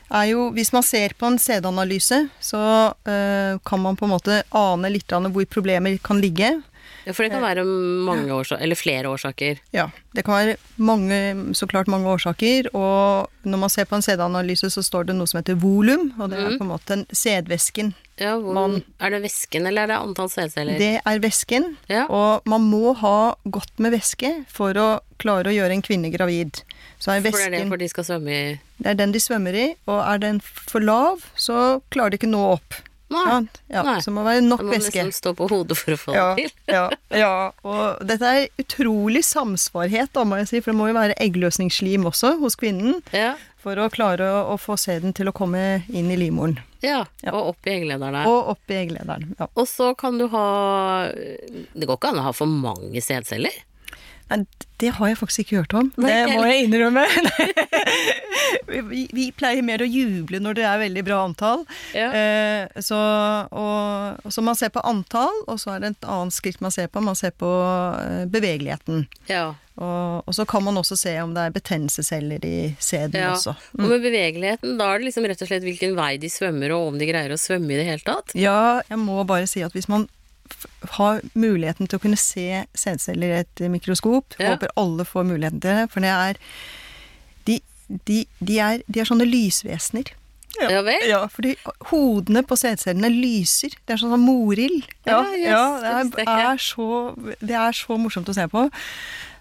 er 0.06 0.24
jo 0.30 0.50
Hvis 0.54 0.70
man 0.70 0.86
ser 0.86 1.18
på 1.18 1.26
en 1.26 1.38
sædanalyse, 1.42 2.28
så 2.38 2.94
øh, 2.94 3.58
kan 3.58 3.80
man 3.82 3.96
på 3.98 4.06
en 4.06 4.14
måte 4.14 4.42
ane 4.54 4.90
litt 4.94 5.10
hvor 5.10 5.50
problemer 5.50 5.98
kan 5.98 6.22
ligge. 6.22 6.62
Ja, 7.06 7.12
For 7.14 7.22
det 7.22 7.30
kan 7.36 7.42
være 7.44 7.62
mange 7.64 8.32
årsaker, 8.34 8.62
eller 8.66 8.74
flere 8.78 9.08
årsaker. 9.08 9.60
Ja, 9.72 9.84
det 10.16 10.24
kan 10.26 10.34
være 10.34 10.56
mange, 10.76 11.54
så 11.54 11.68
klart 11.70 11.86
mange 11.86 12.08
årsaker, 12.10 12.66
og 12.74 13.30
når 13.46 13.58
man 13.62 13.70
ser 13.70 13.84
på 13.86 13.94
en 13.94 14.02
sædanalyse, 14.02 14.70
så 14.74 14.82
står 14.82 15.06
det 15.06 15.14
noe 15.14 15.26
som 15.30 15.38
heter 15.38 15.54
volum, 15.62 16.08
og 16.18 16.30
det 16.32 16.40
er 16.42 16.56
på 16.58 16.66
en 16.66 16.72
måte 16.72 16.98
sædvæsken. 17.14 17.92
Ja, 18.18 18.34
hvor, 18.40 18.54
Man- 18.54 18.82
Er 18.98 19.10
det 19.10 19.22
væsken, 19.22 19.66
eller 19.66 19.82
er 19.82 19.86
det 19.86 19.96
antall 20.02 20.28
sædceller? 20.30 20.78
Det 20.78 21.00
er 21.04 21.18
væsken, 21.20 21.76
Ja. 21.88 22.06
og 22.08 22.42
man 22.46 22.60
må 22.62 22.92
ha 22.96 23.34
godt 23.50 23.78
med 23.78 23.92
væske 23.92 24.44
for 24.48 24.72
å 24.74 25.00
klare 25.18 25.44
å 25.46 25.54
gjøre 25.54 25.70
en 25.72 25.82
kvinne 25.82 26.10
gravid. 26.10 26.62
Så 26.98 27.12
er 27.12 27.20
For 27.20 27.30
det 27.30 27.46
er 27.46 27.50
det 27.50 27.68
for 27.68 27.76
de 27.76 27.88
skal 27.88 28.04
svømme 28.04 28.28
i 28.32 28.58
det 28.78 28.86
er 28.90 28.94
den 28.94 29.12
de 29.12 29.18
svømmer 29.20 29.54
i, 29.54 29.74
og 29.86 30.00
er 30.14 30.18
den 30.18 30.40
for 30.40 30.80
lav, 30.80 31.22
så 31.36 31.80
klarer 31.90 32.10
de 32.10 32.18
ikke 32.18 32.28
nå 32.32 32.52
opp. 32.52 32.74
Nei. 33.08 33.22
Ja, 33.26 33.40
ja, 33.70 33.82
Nei. 33.86 33.96
Så 34.02 34.10
det 34.10 34.14
må 34.16 34.24
være 34.26 34.40
nok 34.42 34.60
må 34.64 34.70
man 34.70 34.74
væske. 34.80 34.90
liksom 34.98 35.12
stå 35.14 35.32
på 35.38 35.46
hodet 35.52 35.76
for 35.78 35.94
å 35.94 35.98
få 36.00 36.14
Ja, 36.16 36.24
det 36.34 36.48
til. 36.48 36.52
ja, 36.74 36.90
ja, 37.14 37.52
og 37.62 38.00
dette 38.06 38.22
er 38.26 38.48
utrolig 38.58 39.22
samsvarhet, 39.24 40.10
da, 40.12 40.24
må 40.26 40.40
jeg 40.40 40.48
si, 40.50 40.60
for 40.60 40.72
det 40.72 40.78
må 40.80 40.88
jo 40.90 40.96
være 40.98 41.14
eggløsningsslim 41.22 42.04
også 42.10 42.32
hos 42.40 42.56
kvinnen 42.58 42.98
Ja. 43.14 43.36
for 43.62 43.76
å 43.78 43.86
klare 43.94 44.26
å, 44.26 44.40
å 44.54 44.58
få 44.58 44.74
sæden 44.76 45.14
til 45.14 45.30
å 45.30 45.32
komme 45.32 45.84
inn 45.88 46.10
i 46.10 46.16
livmoren. 46.18 46.58
ja. 46.82 47.04
Ja. 47.22 47.30
Og 47.32 47.54
opp 47.54 47.66
i 47.66 47.70
egglederen 47.78 48.12
der. 48.18 48.26
Og 48.26 48.50
opp 48.56 48.70
i 48.70 48.74
egglederen. 48.82 49.34
Ja. 49.38 49.46
Og 49.56 49.66
så 49.70 49.94
kan 49.96 50.18
du 50.18 50.26
ha 50.28 51.06
Det 51.14 51.86
går 51.86 51.96
ikke 51.98 52.10
an 52.10 52.18
å 52.20 52.26
ha 52.28 52.32
for 52.32 52.46
mange 52.46 53.00
sædceller? 53.02 53.54
Nei, 54.30 54.42
det 54.82 54.90
har 54.98 55.08
jeg 55.08 55.18
faktisk 55.20 55.44
ikke 55.44 55.62
hørt 55.62 55.74
om. 55.78 55.92
Det 55.96 56.14
må 56.32 56.44
jeg- 56.44 56.66
innrømme. 56.66 57.06
vi, 58.90 59.06
vi 59.12 59.26
pleier 59.36 59.64
mer 59.64 59.82
å 59.82 59.88
juble 59.88 60.40
når 60.42 60.58
det 60.58 60.64
er 60.68 60.80
veldig 60.82 61.04
bra 61.06 61.20
antall. 61.26 61.62
Ja. 61.96 62.08
Eh, 62.10 62.82
så, 62.84 62.98
og, 63.50 64.32
så 64.32 64.44
man 64.44 64.58
ser 64.58 64.72
på 64.74 64.82
antall, 64.86 65.44
og 65.46 65.60
så 65.62 65.76
er 65.76 65.84
det 65.84 65.94
et 65.94 66.08
annet 66.16 66.36
skritt 66.36 66.60
man 66.64 66.74
ser 66.74 66.90
på. 66.90 67.04
Man 67.04 67.18
ser 67.18 67.34
på 67.36 67.52
eh, 68.00 68.24
bevegeligheten. 68.30 69.06
Ja. 69.30 69.54
Og, 69.76 70.24
og 70.24 70.32
så 70.32 70.46
kan 70.48 70.64
man 70.64 70.78
også 70.80 70.96
se 70.96 71.12
om 71.20 71.34
det 71.36 71.42
er 71.46 71.56
betennelsesceller 71.56 72.44
i 72.48 72.58
sæden 72.80 73.20
ja. 73.20 73.34
også. 73.34 73.52
Og 73.76 73.84
med 73.84 74.00
bevegeligheten, 74.00 74.78
da 74.80 74.88
er 74.92 75.00
det 75.02 75.10
liksom 75.10 75.28
rett 75.28 75.42
og 75.44 75.50
slett 75.50 75.66
hvilken 75.66 75.96
vei 75.98 76.14
de 76.20 76.30
svømmer, 76.32 76.72
og 76.76 76.92
om 76.92 77.00
de 77.00 77.08
greier 77.10 77.34
å 77.34 77.40
svømme 77.40 77.74
i 77.74 77.80
det 77.82 77.88
hele 77.90 78.04
tatt? 78.06 78.32
Ja, 78.38 78.80
jeg 78.88 79.00
må 79.02 79.20
bare 79.28 79.48
si 79.50 79.64
at 79.66 79.76
hvis 79.76 79.90
man 79.92 80.08
har 80.98 81.20
muligheten 81.34 81.88
til 81.88 81.98
å 81.98 82.02
kunne 82.02 82.18
se 82.20 82.64
sædceller 82.76 83.32
i 83.34 83.40
et 83.44 83.64
mikroskop, 83.72 84.36
Ja. 84.38 84.54
håper 84.54 84.72
alle 84.76 85.04
får 85.04 85.24
muligheten 85.28 85.60
til 85.60 85.70
det, 85.80 85.88
for 85.92 86.00
det 86.04 86.12
er 86.12 86.38
de, 87.46 87.60
de, 87.88 88.20
de, 88.40 88.58
er, 88.58 88.82
de 88.88 89.00
er 89.00 89.08
sånne 89.08 89.26
lysvesener. 89.28 90.12
Ja 90.56 90.80
vel? 90.80 91.02
Ja, 91.04 91.18
fordi 91.28 91.50
hodene 91.90 92.40
på 92.48 92.56
sædcellene 92.56 93.10
lyser. 93.12 93.74
Det 93.84 93.92
er 93.92 93.98
sånn 94.00 94.14
som 94.14 94.22
morild. 94.24 94.86
Ja, 95.04 95.18
ja, 95.36 95.64
det 95.82 96.14
det, 96.16 96.24
er, 96.24 96.52
er 96.54 96.62
så, 96.64 96.86
det 97.42 97.58
er 97.60 97.76
så 97.76 97.98
morsomt 98.00 98.30
å 98.32 98.34
se 98.38 98.46
på. 98.48 98.62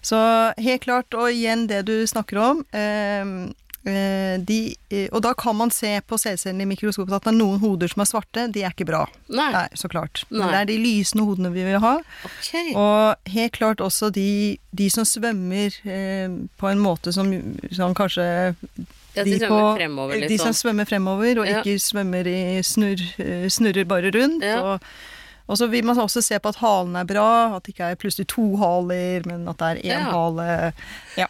Så 0.04 0.18
helt 0.60 0.84
klart, 0.84 1.16
og 1.16 1.30
igjen 1.32 1.64
det 1.70 1.86
du 1.88 1.94
snakker 2.06 2.36
om 2.42 2.60
eh, 2.76 3.24
de, 3.86 4.74
eh, 4.90 5.08
Og 5.12 5.22
da 5.22 5.32
kan 5.34 5.54
man 5.56 5.70
se 5.70 6.00
på 6.06 6.18
sædcellene 6.18 6.62
i 6.66 6.70
mikroskopet 6.74 7.14
at 7.14 7.22
det 7.28 7.32
er 7.34 7.38
noen 7.38 7.60
hoder 7.62 7.88
som 7.88 8.02
er 8.02 8.08
svarte. 8.10 8.46
De 8.52 8.62
er 8.66 8.72
ikke 8.74 8.86
bra. 8.88 9.04
Nei. 9.28 9.50
Nei, 9.54 9.66
så 9.78 9.88
klart. 9.88 10.24
Men 10.30 10.40
Nei. 10.40 10.50
det 10.50 10.60
er 10.60 10.70
de 10.72 10.78
lysende 10.82 11.24
hodene 11.28 11.52
vi 11.54 11.62
vil 11.68 11.78
ha. 11.84 11.94
Okay. 12.26 12.72
Og 12.74 13.32
helt 13.32 13.52
klart 13.52 13.78
også 13.84 14.10
de, 14.12 14.58
de 14.74 14.88
som 14.90 15.04
svømmer 15.06 15.70
eh, 15.86 16.28
på 16.58 16.70
en 16.72 16.82
måte 16.82 17.12
som, 17.14 17.30
som 17.70 17.94
kanskje 17.94 18.26
Ja, 19.16 19.24
de 19.24 19.38
svømmer 19.38 19.76
fremover, 19.78 20.14
De 20.20 20.26
liksom. 20.28 20.52
som 20.52 20.58
svømmer 20.58 20.84
fremover, 20.84 21.38
og 21.40 21.46
Ja. 21.48 21.62
ikke 21.62 21.78
svømmer 21.80 22.26
i 22.28 22.60
snurr, 22.66 23.00
eh, 23.22 23.46
snurrer 23.48 23.86
bare 23.88 24.10
rundt. 24.12 24.44
Ja. 24.44 24.58
Og, 24.74 24.80
og 25.48 25.56
så 25.56 25.70
vil 25.70 25.84
man 25.86 25.96
også 25.96 26.20
se 26.26 26.36
på 26.42 26.48
at 26.52 26.56
halen 26.60 26.96
er 27.00 27.04
bra, 27.08 27.56
at 27.56 27.62
det 27.64 27.72
ikke 27.76 27.92
er 27.94 27.94
plutselig 28.02 28.26
to 28.28 28.56
haler, 28.60 29.22
men 29.24 29.46
at 29.48 29.56
det 29.62 29.68
er 29.70 29.80
én 29.86 29.86
Ja. 29.94 30.10
hale. 30.10 30.72
Ja. 31.16 31.26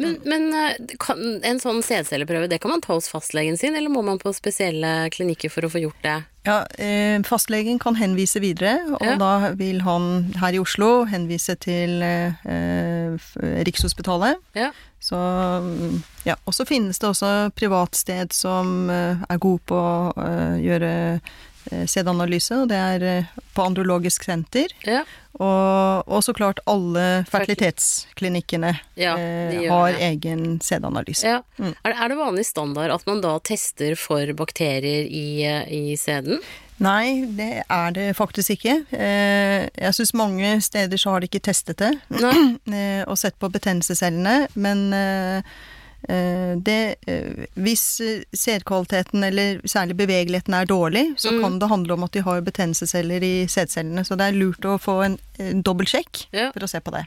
Men, 0.00 0.16
men 0.24 0.46
eh, 0.56 0.96
kan, 1.02 1.20
en 1.44 1.60
sånn 1.62 1.82
sædcelleprøve, 1.84 2.48
det 2.48 2.60
kan 2.62 2.72
man 2.72 2.80
ta 2.84 2.94
hos 2.96 3.10
fastlegen 3.12 3.58
sin, 3.60 3.76
eller 3.76 3.92
må 3.92 4.02
man 4.06 4.20
på 4.22 4.32
spesielle 4.36 5.10
klinikker 5.14 5.52
for 5.52 5.66
å 5.66 5.70
få 5.72 5.82
gjort 5.84 6.00
det? 6.06 6.16
Ja, 6.48 6.62
eh, 6.80 7.18
fastlegen 7.28 7.76
kan 7.82 7.98
henvise 8.00 8.40
videre, 8.40 8.78
og 8.96 9.02
Ja. 9.04 9.16
da 9.20 9.32
vil 9.60 9.82
han 9.84 10.32
her 10.40 10.56
i 10.56 10.62
Oslo 10.62 11.04
henvise 11.10 11.52
til 11.60 12.00
eh, 12.00 13.12
Rikshospitalet. 13.68 14.40
Ja. 14.56 14.70
Så 15.00 15.16
mm, 15.16 16.02
ja, 16.28 16.34
Og 16.44 16.52
så 16.56 16.66
finnes 16.68 16.98
det 17.00 17.08
også 17.08 17.50
privatsted 17.56 18.32
som 18.36 18.90
eh, 18.92 19.16
er 19.28 19.38
god 19.40 19.60
på 19.68 19.76
å 19.80 20.26
gjøre 20.60 21.20
sædanalyse, 21.86 22.62
og 22.62 22.68
det 22.70 22.76
er 22.78 23.02
eh, 23.18 23.24
på 23.54 23.62
Andrologisk 23.66 24.24
senter. 24.24 24.72
Ja. 24.86 25.02
Og, 25.40 26.08
og 26.10 26.22
så 26.26 26.32
klart 26.36 26.58
alle 26.68 27.24
fertilitetsklinikkene 27.30 28.72
Ja, 28.98 29.14
eh, 29.16 29.68
har 29.70 29.92
det. 29.92 30.00
egen 30.10 30.60
sædanalyse. 30.60 31.26
ja. 31.26 31.40
Mm. 31.58 31.74
Er, 31.84 31.92
det- 31.92 31.98
er 32.02 32.08
det 32.08 32.18
vanlig 32.18 32.46
standard 32.46 32.90
at 32.90 33.06
man 33.06 33.20
da 33.20 33.38
tester 33.38 33.94
for 33.96 34.32
bakterier 34.34 35.06
i, 35.06 35.42
eh, 35.44 35.64
i 35.72 35.96
sæden? 35.96 36.40
Nei, 36.80 37.26
det 37.36 37.62
er 37.68 37.90
det 37.92 38.16
faktisk 38.16 38.50
ikke. 38.56 38.84
Eh, 38.92 39.68
jeg 39.76 39.94
syns 39.94 40.14
mange 40.14 40.60
steder 40.64 40.96
så 40.96 41.10
har 41.10 41.20
de 41.20 41.28
ikke 41.28 41.42
testet 41.44 41.76
det 41.76 41.92
eh, 42.72 43.04
og 43.06 43.18
sett 43.20 43.36
på 43.38 43.50
betennelsescellene, 43.52 44.48
men 44.56 44.92
eh, 44.92 45.36
eh, 45.38 45.42
det 46.08 46.96
eh, 47.06 47.44
Hvis 47.54 48.00
eh, 48.00 48.22
sædkvaliteten 48.34 49.22
eller 49.24 49.60
særlig 49.68 49.96
bevegeligheten 49.96 50.54
er 50.54 50.64
dårlig, 50.66 51.14
så 51.20 51.30
Mm. 51.32 51.40
kan 51.42 51.58
det 51.58 51.68
handle 51.68 51.92
om 51.92 52.02
at 52.04 52.12
de 52.12 52.22
har 52.22 52.40
betennelsesceller 52.40 53.22
i 53.22 53.46
sædcellene. 53.46 54.04
Så 54.04 54.16
det 54.16 54.26
er 54.30 54.32
lurt 54.38 54.64
å 54.64 54.78
få 54.80 55.04
en, 55.04 55.18
en 55.38 55.62
dobbeltsjekk 55.62 56.26
Ja. 56.32 56.50
for 56.52 56.60
å 56.60 56.68
se 56.68 56.80
på 56.80 56.90
det. 56.90 57.04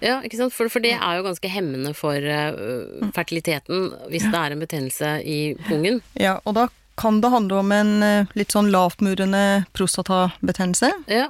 Ja, 0.00 0.20
ikke 0.22 0.36
sant? 0.38 0.52
For, 0.52 0.68
for 0.68 0.78
Mm. 0.80 0.82
det 0.82 0.92
er 1.00 1.16
jo 1.16 1.22
ganske 1.26 1.48
hemmende 1.50 1.94
for 1.94 2.14
uh, 2.16 3.10
fertiliteten 3.12 3.90
hvis 4.08 4.22
det 4.30 4.34
er 4.38 4.52
en 4.52 4.60
betennelse 4.60 5.10
i 5.26 5.54
pungen. 5.68 6.00
Ja, 6.14 6.38
og 6.46 6.54
da 6.54 6.68
kan 6.96 7.20
det 7.20 7.30
handle 7.30 7.58
om 7.60 7.72
en 7.72 8.02
eh, 8.02 8.26
litt 8.36 8.52
sånn 8.52 8.70
lavtmurende 8.70 9.64
prostatabetennelse. 9.72 10.90
Ja. 11.08 11.28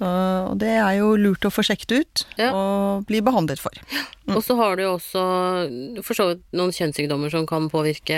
Så, 0.00 0.08
og 0.48 0.54
det 0.62 0.70
er 0.80 0.94
jo 0.96 1.10
lurt 1.20 1.44
å 1.44 1.50
få 1.52 1.60
sjekket 1.66 1.92
ut 1.92 2.22
Ja. 2.40 2.50
og 2.56 3.04
bli 3.10 3.20
behandlet 3.20 3.60
for. 3.60 3.74
Og 4.32 4.40
så 4.46 4.56
har 4.56 4.78
du 4.80 4.86
jo 4.86 4.94
også 4.96 5.24
for 6.06 6.16
så 6.16 6.30
vidt 6.30 6.40
noen 6.56 6.72
kjønnssykdommer 6.72 7.28
som 7.34 7.44
kan 7.50 7.68
påvirke 7.68 8.16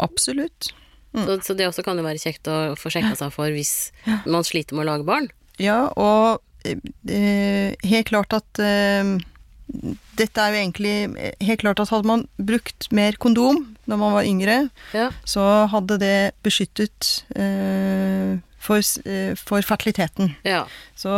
Absolutt. 0.00 0.70
så, 1.12 1.36
så 1.44 1.54
det 1.58 1.68
også 1.68 1.84
kan 1.84 2.00
jo 2.00 2.06
være 2.06 2.22
kjekt 2.22 2.48
å 2.48 2.74
få 2.80 2.88
sjekka 2.94 3.12
seg 3.20 3.32
for 3.36 3.52
hvis 3.52 3.90
man 4.24 4.46
sliter 4.46 4.72
med 4.78 4.86
å 4.86 4.92
lage 4.94 5.04
barn. 5.08 5.28
Ja, 5.60 5.90
og 6.00 6.40
eh, 6.64 7.76
helt 7.84 8.08
klart 8.08 8.32
at 8.36 8.60
eh, 8.64 9.12
dette 10.18 10.40
er 10.48 10.54
jo 10.54 10.60
egentlig 10.64 10.96
eh, 11.18 11.34
helt 11.44 11.60
klart 11.60 11.80
at 11.84 11.92
hadde 11.92 12.08
man 12.08 12.24
brukt 12.40 12.88
mer 12.94 13.18
kondom 13.20 13.66
når 13.84 14.00
man 14.00 14.16
var 14.16 14.24
yngre, 14.28 14.58
Ja. 14.96 15.10
så 15.28 15.44
hadde 15.72 16.00
det 16.00 16.16
beskyttet 16.44 17.18
eh, 17.36 18.38
for, 18.68 18.84
eh, 19.08 19.32
for 19.40 19.64
fertiliteten. 19.64 20.34
Ja. 20.46 20.62
Så, 20.98 21.10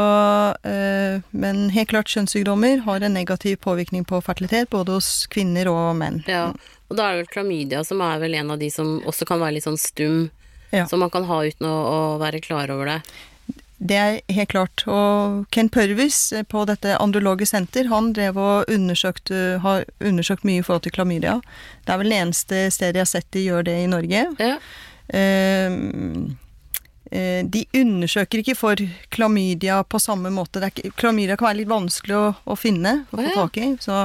eh, 0.64 1.20
men 1.34 1.64
helt 1.74 1.90
klart 1.92 2.08
kjønnssykdommer 2.14 2.84
har 2.86 3.02
en 3.02 3.16
negativ 3.18 3.58
påvirkning 3.66 4.06
på 4.06 4.22
fertilitet, 4.24 4.70
både 4.70 4.94
hos 5.00 5.26
kvinner 5.32 5.68
og 5.72 5.96
menn. 6.00 6.22
ja. 6.30 6.52
Og 6.90 6.96
da 6.98 7.04
er 7.06 7.16
det 7.16 7.20
vel 7.28 7.34
klamydia 7.36 7.84
som 7.86 8.00
er 8.02 8.16
vel 8.18 8.34
en 8.34 8.48
av 8.50 8.58
de 8.58 8.66
som 8.74 8.96
også 9.06 9.22
kan 9.28 9.38
være 9.38 9.54
litt 9.60 9.62
sånn 9.68 9.78
stum, 9.78 10.30
Ja. 10.72 10.86
som 10.90 10.98
man 10.98 11.10
kan 11.10 11.22
ha 11.28 11.36
uten 11.46 11.66
å, 11.68 11.76
å 11.86 12.18
være 12.18 12.40
klar 12.42 12.70
over 12.74 12.86
det. 12.86 13.02
Det 13.80 13.96
er 13.96 14.16
helt 14.34 14.50
klart. 14.50 14.82
Og 14.90 15.46
Ken 15.54 15.70
Purvis 15.70 16.32
eh, 16.36 16.42
på 16.42 16.64
dette 16.66 16.96
andrologiske 17.00 17.54
senter, 17.54 17.86
han 17.88 18.10
drev 18.12 18.36
og 18.42 18.66
undersøkte, 18.74 19.60
har 19.62 19.84
undersøkt 20.02 20.42
mye 20.44 20.58
i 20.58 20.62
forhold 20.66 20.82
til 20.88 20.92
klamydia. 20.98 21.38
Det 21.86 21.94
er 21.94 22.02
vel 22.02 22.10
det 22.10 22.18
eneste 22.24 22.64
stedet 22.74 22.98
jeg 22.98 23.06
har 23.06 23.12
sett 23.14 23.30
de 23.38 23.46
gjør 23.46 23.64
det 23.70 23.78
i 23.84 23.88
Norge. 23.94 24.26
Ja. 24.42 24.58
Eh, 25.14 25.70
de 27.10 27.64
undersøker 27.74 28.38
ikke 28.38 28.54
for 28.54 28.80
klamydia 29.10 29.80
på 29.82 29.98
samme 29.98 30.30
måte. 30.30 30.60
Det 30.60 30.68
er 30.68 30.74
ikke, 30.74 30.92
klamydia 31.02 31.36
kan 31.38 31.48
være 31.48 31.60
litt 31.62 31.70
vanskelig 31.72 32.14
å, 32.16 32.26
å 32.46 32.56
finne 32.58 33.00
og 33.10 33.18
få 33.18 33.32
tak 33.34 33.58
i. 33.58 33.70
Så 33.82 33.96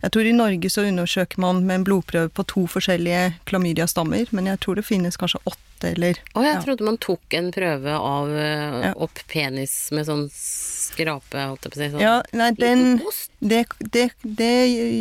jeg 0.00 0.14
tror 0.14 0.28
i 0.28 0.36
Norge 0.36 0.70
så 0.72 0.86
undersøker 0.88 1.42
man 1.44 1.64
med 1.66 1.80
en 1.80 1.88
blodprøve 1.88 2.32
på 2.32 2.46
to 2.48 2.64
forskjellige 2.70 3.34
klamydiastammer, 3.50 4.32
men 4.32 4.48
jeg 4.48 4.62
tror 4.64 4.80
det 4.80 4.88
finnes 4.88 5.20
kanskje 5.20 5.42
åtte 5.44 5.69
eller 5.84 6.18
Å, 6.34 6.42
jeg 6.44 6.54
ja. 6.54 6.60
trodde 6.64 6.84
man 6.84 6.98
tok 6.98 7.34
en 7.38 7.50
prøve 7.54 7.94
av 7.96 8.28
eh, 8.36 8.80
Ja. 8.88 8.92
opp 8.96 9.18
penis 9.30 9.90
med 9.92 10.06
sånn 10.06 10.26
skrape, 10.32 11.38
holdt 11.48 11.64
jeg 11.66 11.72
på 11.72 11.78
å 11.78 11.80
si. 11.80 11.88
Sånn. 11.92 12.02
Ja, 12.02 12.14
nei, 12.36 12.50
den 12.58 13.00
det, 13.40 13.62
det, 13.78 14.04
det 14.22 14.50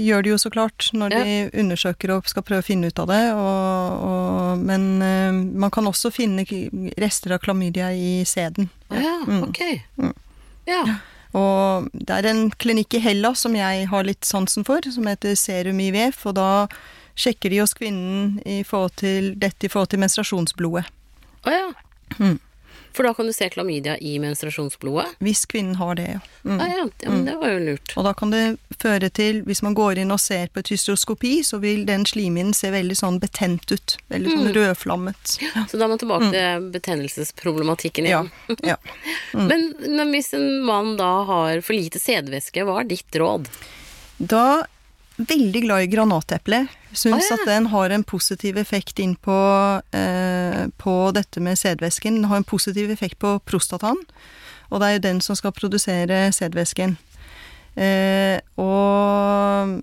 gjør 0.06 0.24
de 0.24 0.30
jo 0.34 0.38
så 0.40 0.52
klart 0.54 0.90
når 0.94 1.12
Ja. 1.18 1.24
de 1.24 1.38
undersøker 1.60 2.14
og 2.16 2.30
skal 2.30 2.44
prøve 2.48 2.64
å 2.64 2.68
finne 2.70 2.88
ut 2.88 3.00
av 3.04 3.08
det. 3.12 3.22
Og, 3.34 4.08
og, 4.10 4.64
men 4.70 4.88
uh, 5.02 5.34
man 5.66 5.72
kan 5.76 5.88
også 5.90 6.12
finne 6.14 6.46
rester 7.02 7.36
av 7.36 7.40
klamydia 7.44 7.92
i 7.96 8.24
sæden. 8.26 8.70
Å 8.90 8.96
ja, 9.04 9.16
Mm. 9.28 9.44
ok. 9.50 9.64
Mm. 10.00 10.14
Ja. 10.70 10.84
Og 11.38 11.90
det 11.94 12.10
er 12.16 12.26
en 12.32 12.48
klinikk 12.58 12.96
i 12.98 13.00
Hellas 13.04 13.44
som 13.46 13.54
jeg 13.58 13.86
har 13.92 14.04
litt 14.08 14.26
sansen 14.26 14.64
for, 14.66 14.82
som 14.90 15.06
heter 15.06 15.36
Serum 15.38 15.78
IVF. 15.80 16.24
Og 16.26 16.34
da 16.40 16.68
sjekker 17.20 17.52
de 17.52 17.60
hos 17.64 17.74
kvinnen 17.76 18.38
i 18.48 18.62
forhold 18.64 18.96
til 19.02 19.34
dette 19.40 19.68
i 19.68 19.72
forhold 19.72 19.92
til 19.92 20.00
menstruasjonsblodet. 20.06 20.86
Å 21.48 21.52
ja. 21.56 21.66
Mm. 22.20 22.38
For 22.96 23.06
da 23.06 23.12
kan 23.14 23.28
du 23.30 23.34
se 23.36 23.46
klamydia 23.54 23.94
i 24.02 24.16
menstruasjonsblodet? 24.20 25.12
Hvis 25.24 25.44
kvinnen 25.48 25.76
har 25.78 25.94
det, 26.00 26.08
ja. 26.16 26.22
Mm. 26.44 26.56
Ja, 26.58 26.66
ja, 26.72 26.86
ja 27.04 27.12
men 27.14 27.26
det 27.28 27.36
var 27.38 27.52
jo 27.54 27.60
lurt. 27.68 27.94
Og 28.00 28.04
da 28.08 28.14
kan 28.18 28.32
det 28.34 28.42
føre 28.82 29.12
til, 29.14 29.44
hvis 29.46 29.62
man 29.62 29.76
går 29.78 30.02
inn 30.02 30.12
og 30.16 30.20
ser 30.24 30.50
på 30.50 30.64
et 30.64 30.72
hysteroskopi, 30.74 31.36
så 31.46 31.60
vil 31.62 31.84
den 31.88 32.08
slimhinnen 32.10 32.56
se 32.58 32.72
veldig 32.74 32.98
sånn 32.98 33.20
betent 33.22 33.70
ut. 33.76 33.96
Veldig 34.10 34.34
sånn 34.34 34.48
Mm. 34.50 34.54
rødflammet. 34.58 35.36
Så 35.70 35.78
da 35.78 35.86
er 35.86 35.92
man 35.94 36.02
tilbake 36.02 36.32
til 36.34 36.66
betennelsesproblematikken 36.74 38.10
Ja. 38.10 38.24
igjen. 38.48 38.58
ja. 38.74 38.78
Men, 39.34 39.70
men 39.86 40.12
hvis 40.16 40.34
en 40.34 40.50
mann 40.66 40.96
da 40.98 41.12
har 41.30 41.62
for 41.62 41.74
lite 41.78 42.00
sædvæske, 42.02 42.66
hva 42.66 42.80
er 42.82 42.90
ditt 42.90 43.12
råd? 43.22 43.48
Da 44.20 44.66
veldig 45.20 45.62
glad 45.66 45.84
i 45.84 45.90
granateple. 45.92 46.64
Syns 46.94 47.28
ah, 47.28 47.36
ja. 47.36 47.38
at 47.38 47.48
den 47.50 47.70
har 47.74 47.94
en 47.94 48.06
positiv 48.08 48.58
effekt 48.58 49.00
inn 49.04 49.16
på, 49.20 49.38
eh, 49.96 50.64
på 50.80 50.96
dette 51.16 51.44
med 51.44 51.60
sædvæsken. 51.60 52.22
Den 52.22 52.30
har 52.32 52.42
en 52.42 52.48
positiv 52.48 52.92
effekt 52.92 53.20
på 53.20 53.38
prostataen, 53.46 54.00
og 54.70 54.82
det 54.82 54.88
er 54.88 54.98
jo 54.98 55.06
den 55.06 55.22
som 55.22 55.38
skal 55.38 55.56
produsere 55.56 56.32
sædvæsken. 56.32 56.98
Eh, 57.76 58.40
og 58.60 59.80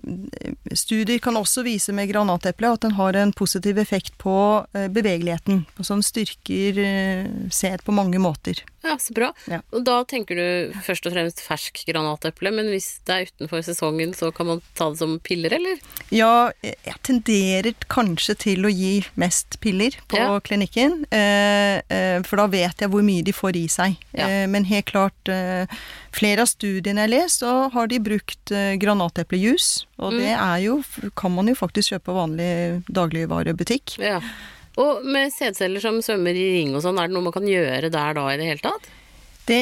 studier 0.77 1.19
kan 1.23 1.37
også 1.39 1.63
vise 1.65 1.93
med 1.95 2.09
granateplet 2.11 2.77
at 2.77 2.85
den 2.87 2.95
har 2.97 3.17
en 3.17 3.33
positiv 3.35 3.77
effekt 3.81 4.15
på 4.21 4.35
eh, 4.73 4.87
bevegeligheten. 4.93 5.63
Så 5.79 5.95
den 5.95 6.05
styrker 6.05 6.81
eh, 6.83 7.29
sæd 7.53 7.83
på 7.87 7.95
mange 7.95 8.19
måter. 8.21 8.61
Ja, 8.85 8.95
så 9.01 9.11
bra. 9.13 9.31
Ja. 9.51 9.59
Og 9.75 9.83
da 9.87 9.97
tenker 10.07 10.37
du 10.37 10.77
først 10.85 11.07
og 11.09 11.15
fremst 11.15 11.41
fersk 11.43 11.81
granateple, 11.89 12.53
men 12.55 12.69
hvis 12.71 12.99
det 13.07 13.15
er 13.17 13.31
utenfor 13.31 13.63
sesongen, 13.65 14.13
så 14.15 14.29
kan 14.35 14.47
man 14.47 14.61
ta 14.77 14.89
det 14.93 15.01
som 15.01 15.17
piller, 15.25 15.57
eller? 15.57 15.81
Ja, 16.13 16.51
jeg 16.63 16.95
tenderer 17.03 17.73
kanskje 17.91 18.37
til 18.45 18.67
å 18.67 18.71
gi 18.71 19.01
mest 19.19 19.59
piller 19.63 19.97
på 20.07 20.21
Ja. 20.21 20.39
klinikken, 20.39 21.01
eh, 21.11 21.81
eh, 21.89 22.21
for 22.23 22.37
da 22.39 22.47
vet 22.47 22.79
jeg 22.79 22.89
hvor 22.93 23.03
mye 23.03 23.25
de 23.27 23.33
får 23.35 23.59
i 23.59 23.67
seg. 23.67 23.97
Ja. 24.13 24.27
Eh, 24.29 24.47
men 24.47 24.63
helt 24.69 24.85
klart, 24.85 25.19
flere 26.17 26.43
av 26.43 26.49
studiene 26.49 27.03
jeg 27.03 27.09
har 27.09 27.13
lest, 27.13 27.43
så 27.43 27.53
har 27.73 27.87
de 27.91 27.99
brukt 28.03 28.51
eh, 28.51 28.73
granateplejus, 28.81 29.85
og 30.01 30.13
Mm. 30.13 30.19
det 30.23 30.33
er 30.33 30.59
jo, 30.65 30.77
kan 31.15 31.31
man 31.35 31.47
jo 31.47 31.55
faktisk 31.55 31.93
kjøpe 31.93 32.15
vanlig 32.17 32.51
dagligvarebutikk. 32.89 33.97
Ja. 34.01 34.19
Og 34.77 35.03
med 35.05 35.31
sædceller 35.33 35.81
som 35.81 36.01
svømmer 36.05 36.37
i 36.37 36.47
ring 36.59 36.75
og 36.77 36.83
sånn, 36.85 36.99
er 37.01 37.07
det 37.09 37.15
noe 37.15 37.25
man 37.25 37.33
kan 37.33 37.47
gjøre 37.49 37.89
der 37.89 38.13
da 38.13 38.27
i 38.33 38.37
det 38.37 38.45
hele 38.45 38.61
tatt? 38.61 38.89
Det, 39.47 39.61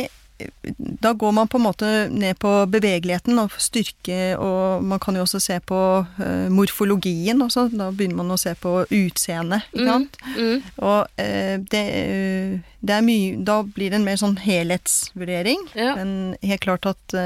da 0.77 1.13
går 1.13 1.31
man 1.31 1.47
på 1.47 1.57
en 1.57 1.63
måte 1.63 1.89
ned 2.11 2.37
på 2.41 2.49
bevegeligheten 2.67 3.39
og 3.39 3.53
styrke, 3.61 4.35
og 4.35 4.83
man 4.83 4.99
kan 4.99 5.15
jo 5.15 5.23
også 5.23 5.39
se 5.39 5.59
på 5.63 5.79
uh, 6.03 6.47
morfologien 6.51 7.39
også. 7.45 7.69
Da 7.71 7.91
begynner 7.95 8.19
man 8.19 8.35
å 8.35 8.39
se 8.39 8.55
på 8.59 8.81
utseendet, 8.83 9.69
ikke 9.71 9.87
sant. 9.87 10.19
Mm. 10.35 10.57
Og 10.81 11.21
uh, 11.21 11.55
det, 11.71 11.83
uh, 11.85 12.73
det 12.85 12.97
er 12.97 13.05
mye 13.05 13.37
Da 13.47 13.61
blir 13.63 13.93
det 13.93 14.01
en 14.01 14.07
mer 14.07 14.19
sånn 14.19 14.35
helhetsvurdering. 14.43 15.69
Ja. 15.77 15.95
Men 15.99 16.35
helt 16.43 16.65
klart 16.65 16.89
at 16.89 17.17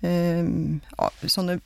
sånne 0.00 1.58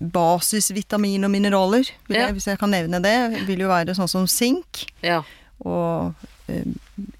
basisvitamin 0.00 1.24
og 1.24 1.32
mineraler, 1.32 1.88
vil 2.08 2.16
Ja. 2.16 2.26
jeg, 2.26 2.34
hvis 2.36 2.48
jeg 2.48 2.58
kan 2.60 2.72
nevne 2.72 3.00
det, 3.00 3.46
vil 3.46 3.60
jo 3.64 3.68
være 3.68 3.94
sånn 3.96 4.08
som 4.08 4.26
sink. 4.26 4.84
Ja. 5.02 5.22
Og 5.64 6.12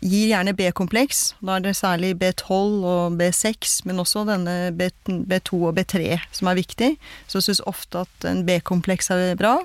gir 0.01 0.31
gjerne 0.31 0.55
B-kompleks. 0.57 1.23
Da 1.41 1.57
er 1.57 1.65
det 1.65 1.77
særlig 1.79 2.15
B12 2.21 2.85
og 2.85 3.17
B6, 3.21 3.81
men 3.89 4.03
også 4.03 4.27
denne 4.29 4.73
B, 4.77 4.91
B2 5.07 5.63
og 5.71 5.79
B3 5.79 6.19
som 6.37 6.51
er 6.51 6.61
viktig. 6.61 6.95
Så 7.27 7.41
jeg 7.41 7.49
syns 7.51 7.65
ofte 7.71 8.05
at 8.05 8.29
en 8.31 8.45
B-kompleks 8.49 9.13
er 9.15 9.39
bra. 9.41 9.57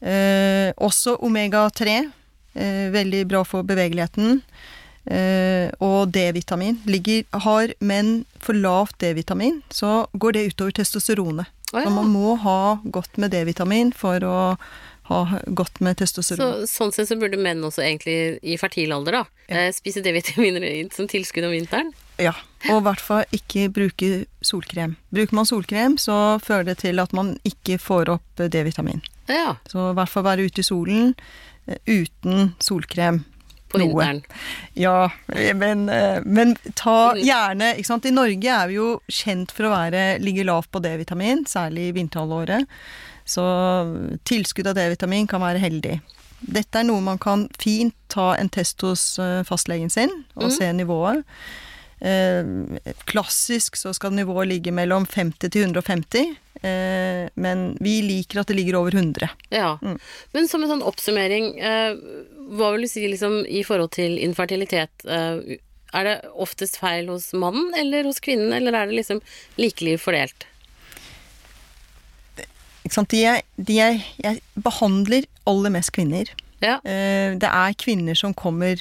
Eh, 0.00 0.70
også 0.76 1.18
omega-3. 1.22 2.00
Eh, 2.58 2.88
veldig 2.94 3.22
bra 3.30 3.44
for 3.46 3.66
bevegeligheten. 3.66 4.42
Eh, 5.08 5.70
og 5.80 6.10
D-vitamin. 6.12 6.80
Har 7.32 7.72
menn 7.80 8.24
for 8.40 8.52
lavt 8.52 8.98
D-vitamin, 9.00 9.62
så 9.70 10.06
går 10.12 10.32
det 10.36 10.48
utover 10.52 10.74
testosteronet. 10.76 11.46
Å, 11.72 11.82
Så 11.84 11.90
man 11.92 12.08
må 12.08 12.34
ha 12.40 12.78
godt 12.84 13.18
med 13.20 13.32
D-vitamin 13.32 13.92
for 13.92 14.24
å 14.24 14.56
ha 15.08 15.40
godt 15.46 15.80
med 15.84 15.98
testosteron. 16.00 16.66
Så, 16.66 16.68
sånn 16.70 16.92
sett 16.94 17.08
så 17.10 17.16
burde 17.20 17.40
menn 17.40 17.64
også 17.64 17.82
egentlig 17.84 18.38
i 18.42 18.58
fertil 18.60 18.92
alder 18.94 19.20
da, 19.20 19.22
ja. 19.48 19.68
spise 19.74 20.02
D-vitaminer 20.04 20.66
som 20.94 21.08
tilskudd 21.10 21.48
om 21.48 21.54
vinteren? 21.56 21.94
Ja, 22.18 22.34
og 22.68 22.80
i 22.80 22.84
hvert 22.88 23.02
fall 23.02 23.36
ikke 23.36 23.68
bruke 23.70 24.10
solkrem. 24.44 24.96
Bruker 25.14 25.38
man 25.38 25.46
solkrem, 25.48 25.96
så 26.02 26.38
fører 26.42 26.72
det 26.72 26.80
til 26.82 26.98
at 27.02 27.14
man 27.16 27.36
ikke 27.46 27.78
får 27.82 28.10
opp 28.16 28.42
eh, 28.42 28.50
D-vitamin. 28.52 29.02
Ja. 29.30 29.56
Så 29.70 29.92
i 29.92 29.98
hvert 29.98 30.10
fall 30.12 30.26
være 30.26 30.48
ute 30.48 30.64
i 30.64 30.66
solen 30.66 31.12
eh, 31.68 31.78
uten 31.86 32.54
solkrem. 32.58 33.24
på 33.68 33.78
Noe. 33.78 33.88
vinteren. 33.92 34.22
Ja, 34.80 35.10
men, 35.60 35.88
eh, 35.92 36.22
men 36.24 36.56
ta 36.74 37.12
gjerne 37.20 37.74
ikke 37.76 37.90
sant? 37.90 38.06
I 38.08 38.14
Norge 38.16 38.54
er 38.54 38.70
vi 38.70 38.78
jo 38.78 38.94
kjent 39.12 39.52
for 39.52 39.68
å 39.68 39.74
være, 39.74 40.18
ligge 40.24 40.46
lavt 40.48 40.72
på 40.72 40.80
D-vitamin, 40.80 41.44
særlig 41.46 41.90
i 41.90 41.94
vinterhalvåret. 41.98 42.64
Så 43.28 43.44
tilskudd 44.28 44.70
av 44.70 44.78
D-vitamin 44.78 45.28
kan 45.28 45.42
være 45.44 45.60
heldig. 45.60 45.98
Dette 46.38 46.80
er 46.80 46.86
noe 46.86 47.02
man 47.04 47.18
kan 47.20 47.46
fint 47.60 47.96
ta 48.12 48.32
en 48.38 48.50
test 48.52 48.80
hos 48.86 49.18
eh, 49.20 49.42
fastlegen 49.46 49.90
sin 49.92 50.12
og 50.38 50.52
se 50.54 50.70
nivået. 50.72 51.26
Eh, 52.00 52.46
klassisk 53.10 53.76
så 53.76 53.92
skal 53.96 54.14
nivået 54.14 54.48
ligge 54.52 54.72
mellom 54.74 55.06
50 55.06 55.50
til 55.50 55.66
150, 55.66 56.36
eh, 56.62 57.24
men 57.34 57.64
vi 57.82 57.98
liker 58.06 58.40
at 58.40 58.50
det 58.50 58.58
ligger 58.60 58.78
over 58.80 58.94
100. 58.94 59.28
Ja. 59.50 59.76
Men 59.82 60.50
som 60.50 60.62
en 60.62 60.70
sånn 60.70 60.86
oppsummering, 60.86 61.56
eh, 61.58 61.98
hva 62.54 62.72
vil 62.74 62.86
du 62.86 62.92
si 62.92 63.06
liksom 63.10 63.42
i 63.44 63.64
forhold 63.66 63.96
til 63.98 64.18
infertilitet? 64.22 64.94
Eh, 65.04 65.58
er 65.96 66.04
det 66.04 66.16
oftest 66.36 66.78
feil 66.78 67.08
hos 67.08 67.32
mannen 67.32 67.72
eller 67.74 68.06
hos 68.06 68.20
kvinnen, 68.20 68.52
eller 68.52 68.76
er 68.76 68.86
det 68.86 69.00
liksom 69.00 69.20
likelig 69.58 69.98
fordelt? 70.04 70.46
De 72.88 73.20
jeg, 73.22 73.42
de 73.56 73.74
jeg, 73.78 74.04
jeg 74.24 74.40
behandler 74.62 75.24
aller 75.46 75.70
mest 75.70 75.92
kvinner. 75.92 76.28
Ja. 76.62 76.78
Eh, 76.84 77.34
Det 77.38 77.48
er 77.48 77.74
kvinner 77.78 78.14
som 78.16 78.34
kommer 78.34 78.76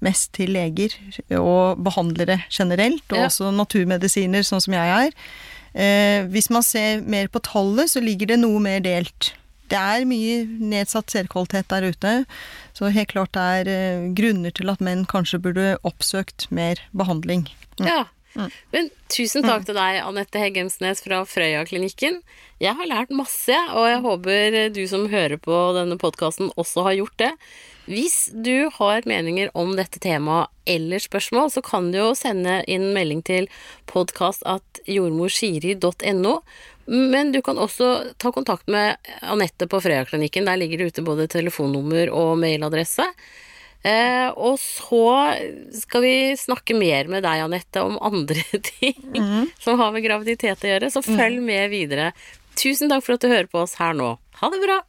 mest 0.00 0.32
til 0.32 0.50
leger 0.50 0.94
og 1.38 1.78
behandlere 1.84 2.42
generelt, 2.50 3.02
og 3.12 3.18
Ja. 3.18 3.26
også 3.26 3.50
naturmedisiner, 3.52 4.40
sånn 4.42 4.60
som 4.62 4.72
jeg 4.74 4.88
er. 4.88 5.12
Eh, 5.74 6.26
Hvis 6.26 6.48
man 6.50 6.62
ser 6.62 7.00
mer 7.02 7.28
på 7.28 7.40
tallet, 7.42 7.90
så 7.90 8.00
ligger 8.02 8.26
det 8.26 8.38
noe 8.40 8.58
mer 8.60 8.80
delt. 8.80 9.32
Det 9.68 9.78
er 9.78 10.04
mye 10.04 10.46
nedsatt 10.58 11.06
seerkvalitet 11.12 11.68
der 11.68 11.82
ute, 11.92 12.26
så 12.74 12.90
helt 12.90 13.08
klart 13.12 13.30
det 13.32 13.68
er 13.68 13.68
eh, 13.70 14.08
grunner 14.14 14.50
til 14.52 14.68
at 14.70 14.80
menn 14.80 15.04
kanskje 15.06 15.38
burde 15.40 15.76
oppsøkt 15.84 16.48
mer 16.50 16.76
behandling. 16.96 17.46
Ja. 17.78 18.06
Men 18.70 18.90
tusen 19.10 19.42
takk 19.42 19.64
til 19.66 19.74
deg, 19.74 19.96
Anette 20.04 20.38
Heggemsnes 20.38 21.02
fra 21.04 21.24
Frøya-klinikken. 21.26 22.20
Jeg 22.62 22.74
har 22.78 22.86
lært 22.86 23.10
masse, 23.14 23.56
og 23.74 23.88
jeg 23.88 24.00
håper 24.04 24.68
du 24.74 24.86
som 24.90 25.08
hører 25.10 25.38
på 25.42 25.72
denne 25.76 25.96
podkasten 26.00 26.50
også 26.60 26.82
har 26.86 26.94
gjort 27.00 27.16
det. 27.22 27.32
Hvis 27.90 28.18
du 28.30 28.70
har 28.76 29.02
meninger 29.08 29.50
om 29.58 29.76
dette 29.78 29.98
temaet 30.02 30.48
eller 30.68 30.98
spørsmål, 31.02 31.50
så 31.50 31.60
kan 31.66 31.90
du 31.90 31.98
jo 31.98 32.14
sende 32.14 32.64
inn 32.70 32.94
melding 32.94 33.22
til 33.26 33.48
podkast.jordmorshiri.no. 33.90 36.34
Men 36.90 37.32
du 37.34 37.42
kan 37.42 37.58
også 37.58 38.14
ta 38.18 38.32
kontakt 38.34 38.68
med 38.70 38.96
Anette 39.26 39.66
på 39.70 39.80
Frøya-klinikken. 39.82 40.44
Der 40.46 40.56
ligger 40.60 40.78
det 40.78 40.86
ute 40.90 41.02
både 41.06 41.26
telefonnummer 41.30 42.10
og 42.14 42.38
mailadresse. 42.42 43.06
Eh, 43.86 44.28
og 44.36 44.58
så 44.60 45.04
skal 45.72 46.04
vi 46.04 46.14
snakke 46.36 46.76
mer 46.76 47.08
med 47.08 47.24
deg, 47.24 47.46
Anette, 47.46 47.80
om 47.80 47.96
andre 48.04 48.42
ting 48.74 48.98
som 49.62 49.80
har 49.80 49.94
med 49.94 50.04
graviditet 50.04 50.66
å 50.66 50.72
gjøre, 50.74 50.92
så 50.92 51.04
følg 51.04 51.40
med 51.44 51.70
videre. 51.72 52.10
Tusen 52.60 52.92
takk 52.92 53.06
for 53.06 53.16
at 53.16 53.24
du 53.24 53.30
hører 53.32 53.48
på 53.48 53.62
oss 53.62 53.78
her 53.80 53.96
nå. 53.96 54.14
Ha 54.42 54.52
det 54.52 54.60
bra! 54.66 54.82